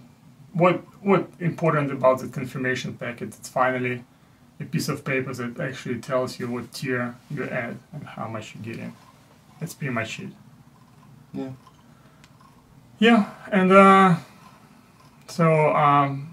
what 0.52 0.82
what 1.02 1.28
important 1.40 1.92
about 1.92 2.20
the 2.20 2.28
confirmation 2.28 2.96
packet? 2.96 3.30
It's 3.30 3.50
finally 3.50 4.04
a 4.60 4.66
piece 4.66 4.90
of 4.90 5.06
paper 5.06 5.34
that 5.34 5.60
actually 5.60 6.00
tells 6.00 6.40
you 6.40 6.50
what 6.50 6.72
tier 6.74 7.16
you're 7.30 7.50
at 7.50 7.76
and 7.94 8.04
how 8.04 8.28
much 8.28 8.56
you're 8.56 8.64
getting. 8.64 8.96
That's 9.60 9.74
pretty 9.74 9.94
much 9.94 10.20
it. 10.20 10.30
Yeah. 11.34 11.52
Yeah, 13.00 13.30
and 13.52 13.72
uh, 13.72 14.16
so 15.28 15.76
um, 15.76 16.33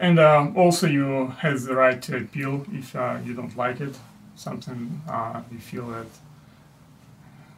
and 0.00 0.18
uh, 0.18 0.50
also 0.54 0.86
you 0.86 1.28
have 1.38 1.62
the 1.62 1.74
right 1.74 2.00
to 2.02 2.16
appeal 2.16 2.64
if 2.72 2.94
uh, 2.94 3.18
you 3.24 3.34
don't 3.34 3.56
like 3.56 3.80
it, 3.80 3.98
something 4.36 5.02
uh, 5.08 5.42
you 5.50 5.58
feel 5.58 5.86
that 5.88 6.06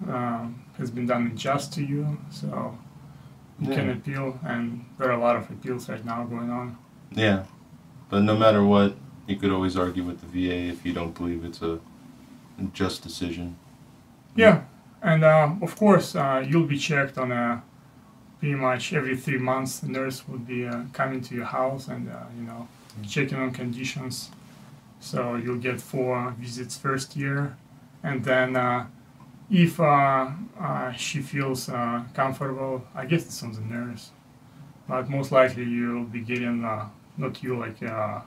um, 0.09 0.63
has 0.79 0.91
been 0.91 1.07
done 1.07 1.27
unjust 1.27 1.73
to 1.75 1.83
you. 1.83 2.19
So 2.31 2.79
you 3.61 3.75
can 3.75 3.91
appeal, 3.91 4.39
and 4.45 4.85
there 4.99 5.09
are 5.09 5.19
a 5.19 5.21
lot 5.21 5.37
of 5.37 5.51
appeals 5.51 5.89
right 5.89 6.05
now 6.05 6.25
going 6.25 6.51
on. 6.51 6.79
Yeah, 7.13 7.45
but 8.09 8.23
no 8.23 8.37
matter 8.37 8.65
what, 8.65 8.97
you 9.27 9.37
could 9.37 9.51
always 9.51 9.77
argue 9.77 10.03
with 10.03 10.21
the 10.21 10.27
VA 10.27 10.73
if 10.73 10.87
you 10.87 10.93
don't 10.93 11.15
believe 11.15 11.45
it's 11.45 11.61
a 11.61 11.79
just 12.73 13.03
decision. 13.03 13.57
Yeah, 14.35 14.63
and 15.03 15.25
uh, 15.25 15.55
of 15.61 15.77
course 15.77 16.15
uh, 16.15 16.45
you'll 16.47 16.67
be 16.67 16.79
checked 16.79 17.19
on 17.19 17.33
a 17.33 17.63
pretty 18.41 18.55
much 18.55 18.93
every 18.93 19.17
three 19.17 19.39
months. 19.39 19.79
The 19.79 19.89
nurse 19.89 20.27
would 20.27 20.47
be 20.47 20.67
uh, 20.67 20.83
coming 20.93 21.21
to 21.21 21.35
your 21.35 21.45
house 21.45 21.87
and 21.89 22.09
uh, 22.09 22.25
you 22.37 22.45
know 22.45 22.67
checking 23.07 23.39
on 23.39 23.53
conditions. 23.53 24.31
So 24.99 25.37
you'll 25.37 25.59
get 25.59 25.81
four 25.81 26.35
visits 26.39 26.77
first 26.77 27.17
year, 27.17 27.57
and 28.03 28.25
then 28.25 28.57
uh, 28.57 28.87
if 29.51 29.79
uh, 29.79 30.31
uh, 30.59 30.93
she 30.93 31.21
feels 31.21 31.69
uh, 31.69 32.03
comfortable, 32.15 32.85
I 32.95 33.07
guess 33.07 33.25
it's 33.25 33.43
on 33.43 33.53
the 33.53 33.61
nurse, 33.61 34.11
but 34.89 35.09
most 35.09 35.31
likely 35.31 35.65
you'll 35.65 36.05
be 36.05 36.21
getting 36.21 36.65
uh, 36.65 36.89
not 37.17 37.43
you 37.43 37.59
like. 37.59 37.83
Uh, 37.83 38.21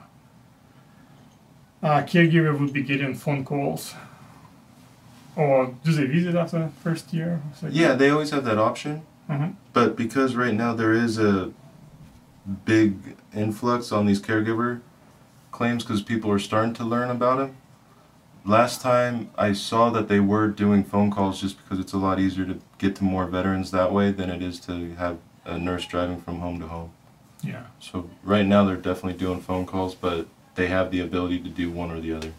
uh, 1.82 2.02
caregiver 2.02 2.58
would 2.58 2.72
be 2.72 2.82
getting 2.82 3.14
phone 3.14 3.44
calls 3.44 3.94
or 5.36 5.74
do 5.84 5.92
they 5.92 6.06
visit 6.06 6.34
after 6.34 6.70
first 6.82 7.12
year? 7.12 7.40
second 7.54 7.74
Yeah, 7.74 7.94
they 7.94 8.10
always 8.10 8.30
have 8.30 8.44
that 8.44 8.58
option. 8.58 9.02
Mhm. 9.28 9.54
But 9.72 9.96
because 9.96 10.34
right 10.36 10.54
now 10.54 10.74
there 10.74 10.92
is 10.92 11.18
a 11.18 11.50
big 12.64 13.16
influx 13.34 13.90
on 13.92 14.06
these 14.06 14.20
caregiver 14.20 14.80
claims 15.50 15.82
because 15.84 16.02
people 16.02 16.30
are 16.30 16.38
starting 16.38 16.74
to 16.74 16.84
learn 16.84 17.10
about 17.10 17.38
them. 17.38 17.56
Last 18.44 18.82
time 18.82 19.30
I 19.38 19.52
saw 19.54 19.88
that 19.90 20.08
they 20.08 20.20
were 20.20 20.48
doing 20.48 20.84
phone 20.84 21.10
calls 21.10 21.40
just 21.40 21.56
because 21.62 21.78
it's 21.78 21.94
a 21.94 21.98
lot 21.98 22.20
easier 22.20 22.44
to 22.44 22.58
get 22.78 22.94
to 22.96 23.04
more 23.04 23.26
veterans 23.26 23.70
that 23.70 23.92
way 23.92 24.10
than 24.12 24.28
it 24.28 24.42
is 24.42 24.60
to 24.60 24.94
have 24.96 25.16
a 25.46 25.58
nurse 25.58 25.86
driving 25.86 26.20
from 26.20 26.40
home 26.40 26.60
to 26.60 26.66
home. 26.66 26.90
Yeah. 27.42 27.64
So 27.80 28.10
right 28.22 28.44
now 28.44 28.64
they're 28.64 28.76
definitely 28.76 29.18
doing 29.18 29.40
phone 29.40 29.64
calls, 29.64 29.94
but 29.94 30.26
they 30.56 30.66
have 30.68 30.90
the 30.90 31.00
ability 31.00 31.38
to 31.40 31.48
do 31.48 31.70
one 31.70 31.90
or 31.90 32.00
the 32.00 32.12
other. 32.12 32.32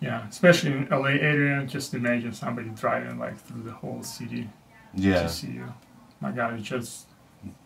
Yeah, 0.00 0.26
especially 0.28 0.72
in 0.72 0.88
LA 0.90 1.10
area, 1.20 1.64
just 1.66 1.94
imagine 1.94 2.32
somebody 2.32 2.70
driving 2.70 3.18
like 3.18 3.38
through 3.38 3.62
the 3.62 3.72
whole 3.72 4.02
city 4.02 4.48
Yeah. 4.94 5.22
to 5.22 5.28
see 5.28 5.48
you. 5.52 5.72
My 6.20 6.30
God, 6.30 6.54
it 6.54 6.62
just 6.62 7.06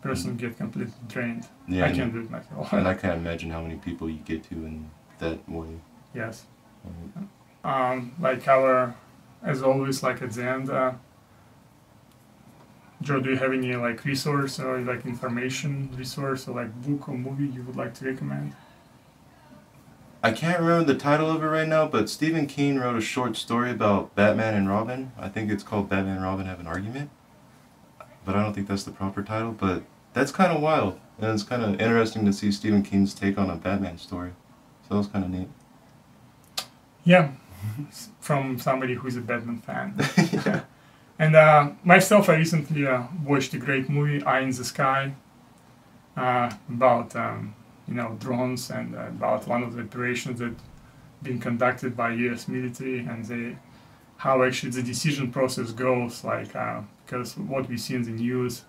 person 0.01 0.37
get 0.37 0.57
completely 0.57 0.93
drained. 1.07 1.47
Yeah, 1.67 1.85
I 1.85 1.91
can't 1.91 2.13
do 2.13 2.21
it 2.21 2.31
myself. 2.31 2.71
And 2.73 2.87
I 2.87 2.93
can't 3.01 3.17
imagine 3.17 3.51
how 3.51 3.61
many 3.61 3.75
people 3.75 4.09
you 4.09 4.19
get 4.19 4.43
to 4.49 4.55
in 4.55 4.89
that 5.19 5.47
way. 5.49 5.67
yes. 6.13 6.45
Um, 7.63 8.13
like 8.19 8.47
our, 8.47 8.95
as 9.43 9.63
always, 9.63 10.03
like 10.03 10.21
at 10.21 10.31
the 10.31 10.47
end, 10.47 10.69
uh, 10.69 10.93
Joe, 13.01 13.19
do 13.19 13.31
you 13.31 13.37
have 13.37 13.51
any 13.53 13.75
like 13.75 14.05
resource 14.05 14.59
or 14.59 14.79
like 14.81 15.05
information 15.05 15.89
resource 15.97 16.47
or 16.47 16.55
like 16.55 16.73
book 16.83 17.09
or 17.09 17.17
movie 17.17 17.47
you 17.47 17.63
would 17.63 17.75
like 17.75 17.93
to 17.95 18.05
recommend? 18.05 18.53
I 20.23 20.31
can't 20.31 20.59
remember 20.59 20.91
the 20.91 20.97
title 20.97 21.29
of 21.29 21.43
it 21.43 21.47
right 21.47 21.67
now, 21.67 21.87
but 21.87 22.09
Stephen 22.09 22.47
King 22.47 22.79
wrote 22.79 22.95
a 22.95 23.01
short 23.01 23.35
story 23.35 23.69
about 23.71 24.15
Batman 24.15 24.55
and 24.55 24.69
Robin. 24.69 25.11
I 25.19 25.29
think 25.29 25.51
it's 25.51 25.63
called 25.63 25.89
Batman 25.89 26.15
and 26.15 26.23
Robin 26.23 26.45
Have 26.45 26.59
an 26.59 26.67
Argument. 26.67 27.09
But 28.25 28.35
I 28.35 28.43
don't 28.43 28.53
think 28.53 28.67
that's 28.67 28.83
the 28.83 28.91
proper 28.91 29.21
title, 29.23 29.51
but 29.51 29.83
that's 30.13 30.31
kind 30.31 30.51
of 30.51 30.61
wild. 30.61 30.99
And 31.19 31.31
it's 31.31 31.43
kind 31.43 31.63
of 31.63 31.79
interesting 31.79 32.25
to 32.25 32.33
see 32.33 32.51
Stephen 32.51 32.83
King's 32.83 33.13
take 33.13 33.37
on 33.37 33.49
a 33.49 33.55
Batman 33.55 33.97
story. 33.97 34.31
So 34.83 34.95
that 34.95 34.97
was 34.97 35.07
kind 35.07 35.23
of 35.23 35.31
neat. 35.31 35.47
Yeah, 37.03 37.31
from 38.19 38.59
somebody 38.59 38.95
who's 38.95 39.15
a 39.15 39.21
Batman 39.21 39.59
fan. 39.59 39.95
and 41.19 41.35
uh, 41.35 41.69
myself, 41.83 42.29
I 42.29 42.35
recently 42.37 42.87
uh, 42.87 43.03
watched 43.23 43.53
a 43.53 43.57
great 43.57 43.89
movie, 43.89 44.23
Eye 44.23 44.41
in 44.41 44.49
the 44.49 44.63
Sky, 44.63 45.13
uh, 46.17 46.51
about 46.69 47.15
um, 47.15 47.53
you 47.87 47.93
know 47.93 48.17
drones 48.19 48.69
and 48.71 48.95
uh, 48.95 49.07
about 49.07 49.47
one 49.47 49.63
of 49.63 49.75
the 49.75 49.83
operations 49.83 50.39
that 50.39 50.55
been 51.21 51.39
conducted 51.39 51.95
by 51.95 52.11
U.S. 52.11 52.47
military 52.47 52.99
and 52.99 53.25
the 53.25 53.55
how 54.17 54.43
actually 54.43 54.71
the 54.71 54.83
decision 54.83 55.31
process 55.31 55.71
goes. 55.71 56.23
Like 56.23 56.55
uh, 56.55 56.81
because 57.05 57.37
what 57.37 57.69
we 57.69 57.77
see 57.77 57.95
in 57.95 58.03
the 58.03 58.11
news, 58.11 58.63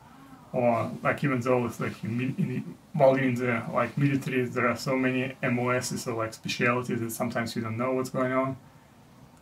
or 0.53 0.91
like 1.03 1.23
even 1.25 1.41
though 1.41 1.67
it's 1.67 1.81
like 1.81 2.03
in, 2.05 2.35
in 2.39 2.49
the, 2.49 2.63
while 2.93 3.15
in 3.15 3.35
the 3.35 3.63
like 3.73 3.97
military, 3.97 4.45
there 4.45 4.69
are 4.69 4.77
so 4.77 4.97
many 4.97 5.35
MOSs 5.43 6.07
or 6.07 6.15
like 6.15 6.35
specialities 6.35 7.01
that 7.01 7.11
sometimes 7.11 7.57
you 7.57 7.63
don't 7.63 7.77
know 7.77 7.93
what's 7.93 8.11
going 8.11 8.33
on 8.33 8.57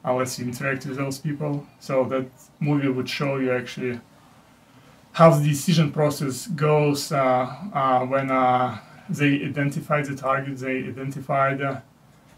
unless 0.05 0.39
you 0.39 0.45
interact 0.45 0.87
with 0.87 0.97
those 0.97 1.19
people. 1.19 1.67
So 1.81 2.05
that 2.05 2.27
movie 2.61 2.89
would 2.89 3.09
show 3.09 3.37
you 3.37 3.53
actually 3.53 4.01
how 5.13 5.31
the 5.31 5.45
decision 5.49 5.93
process 5.93 6.49
goes 6.49 7.13
uh, 7.13 7.17
uh, 7.73 8.01
when 8.07 8.31
uh, 8.31 8.79
they 9.09 9.45
identify 9.45 10.03
the 10.03 10.15
target, 10.17 10.59
they 10.59 10.79
identified 10.79 11.63
uh, 11.63 11.81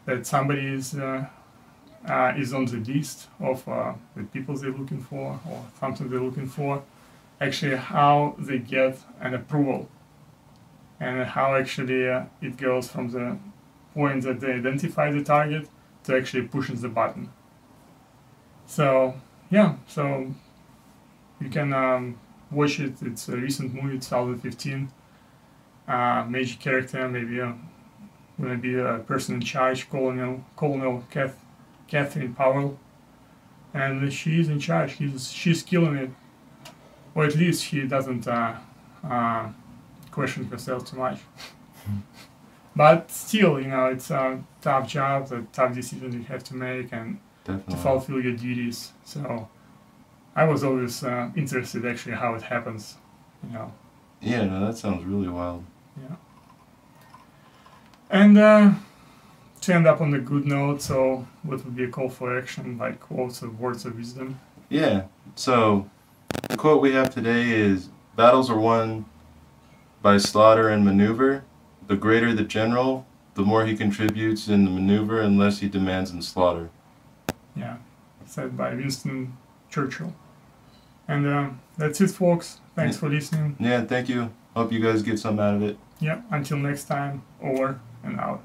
that 0.05 0.27
somebody 0.27 0.67
is 0.67 0.95
uh, 2.07 2.33
is 2.37 2.53
on 2.53 2.65
the 2.67 2.79
list 2.79 3.29
of 3.41 3.67
uh, 3.69 3.95
the 4.15 4.23
people 4.25 4.57
they're 4.57 4.71
looking 4.71 5.01
for 5.01 5.39
or 5.49 5.65
something 5.81 6.09
they're 6.09 6.21
looking 6.21 6.47
for. 6.47 6.83
Actually, 7.41 7.77
how 7.77 8.35
they 8.39 8.59
get 8.59 8.99
an 9.21 9.35
approval 9.35 9.89
and 11.01 11.25
how 11.25 11.55
actually 11.55 12.09
uh, 12.09 12.25
it 12.41 12.57
goes 12.57 12.89
from 12.89 13.11
the 13.11 13.37
point 13.95 14.23
that 14.23 14.41
they 14.41 14.53
identify 14.53 15.11
the 15.11 15.23
target 15.23 15.69
to 16.05 16.17
actually 16.17 16.43
pushing 16.43 16.77
the 16.77 16.89
button. 16.89 17.29
So 18.67 19.15
yeah, 19.51 19.77
so 19.87 20.33
you 21.41 21.49
can 21.49 21.73
um, 21.73 22.19
watch 22.51 22.81
it. 22.81 22.95
It's 23.03 23.29
a 23.29 23.37
recent 23.37 23.75
movie, 23.75 23.99
2015. 23.99 24.91
Uh, 25.87 26.25
major 26.29 26.59
character, 26.59 27.09
maybe 27.09 27.41
uh, 27.41 27.53
gonna 28.41 28.57
be 28.57 28.75
a 28.75 28.99
person 29.07 29.37
in 29.37 29.41
charge, 29.41 29.89
Colonel 29.89 30.45
Colonel 30.57 31.05
Kath, 31.11 31.37
Katherine 31.89 32.35
Powell, 32.35 32.79
and 33.75 34.13
she's 34.13 34.49
in 34.49 34.59
charge. 34.61 34.97
She's 34.97 35.33
she's 35.33 35.63
killing 35.63 35.97
it, 35.97 36.11
or 37.15 37.25
at 37.25 37.37
least 37.37 37.65
she 37.65 37.83
doesn't 37.87 38.27
uh, 38.27 38.57
uh, 39.09 39.49
question 40.11 40.47
herself 40.47 40.91
too 40.91 40.97
much. 40.97 41.21
but 42.77 43.11
still, 43.11 43.61
you 43.61 43.69
know, 43.69 43.87
it's 43.87 44.11
a 44.11 44.43
tough 44.61 44.89
job, 44.89 45.33
a 45.33 45.43
tough 45.53 45.75
decision 45.75 46.13
you 46.13 46.23
have 46.25 46.43
to 46.45 46.55
make, 46.55 46.93
and 46.93 47.19
to 47.45 47.77
fulfill 47.77 48.21
your 48.21 48.33
duties. 48.35 48.93
So 49.05 49.49
I 50.35 50.45
was 50.45 50.65
always 50.65 51.03
uh, 51.03 51.31
interested 51.37 51.87
actually 51.87 52.17
how 52.17 52.35
it 52.35 52.43
happens, 52.43 52.97
you 53.43 53.55
know. 53.55 53.73
Yeah, 54.21 54.45
no, 54.45 54.67
that 54.67 54.77
sounds 54.77 55.05
really 55.05 55.29
wild. 55.29 55.65
Yeah. 55.97 56.17
And 58.11 58.39
uh, 58.39 58.73
to 59.67 59.75
end 59.75 59.87
up 59.87 60.01
on 60.01 60.15
a 60.15 60.21
good 60.21 60.47
note, 60.47 60.81
so 60.81 61.27
what 61.43 61.65
would 61.65 61.75
be 61.75 61.85
a 61.85 61.89
call 61.89 62.09
for 62.09 62.39
action, 62.39 62.79
like 62.79 63.01
quotes 63.01 63.43
or 63.43 63.51
words 63.51 63.85
of 63.85 63.97
wisdom? 63.97 64.41
Yeah. 64.69 65.05
So 65.35 65.91
the 66.49 66.57
quote 66.57 66.81
we 66.81 66.93
have 66.93 67.11
today 67.11 67.51
is 67.51 67.89
battles 68.15 68.49
are 68.49 68.59
won 68.59 69.07
by 70.03 70.19
slaughter 70.19 70.69
and 70.69 70.85
maneuver. 70.85 71.43
The 71.89 71.97
greater 71.97 72.33
the 72.33 72.45
general, 72.45 73.07
the 73.35 73.43
more 73.43 73.67
he 73.67 73.77
contributes 73.77 74.47
in 74.47 74.65
the 74.65 74.71
maneuver 74.71 75.21
and 75.21 75.37
less 75.37 75.59
he 75.59 75.69
demands 75.69 76.13
in 76.13 76.23
slaughter. 76.23 76.71
Yeah, 77.57 77.79
said 78.25 78.57
by 78.57 78.73
Winston 78.73 79.37
Churchill. 79.69 80.15
And 81.09 81.27
uh, 81.27 81.51
that's 81.77 82.01
it, 82.01 82.11
folks. 82.11 82.61
Thanks 82.77 82.97
for 82.97 83.09
listening. 83.09 83.57
Yeah, 83.59 83.85
thank 83.85 84.09
you. 84.09 84.33
Hope 84.55 84.73
you 84.73 84.81
guys 84.81 85.03
get 85.03 85.19
something 85.19 85.45
out 85.45 85.55
of 85.57 85.63
it. 85.63 85.77
Yeah, 85.99 86.23
until 86.31 86.59
next 86.59 86.85
time, 86.85 87.23
over 87.43 87.81
and 88.05 88.21
out. 88.21 88.45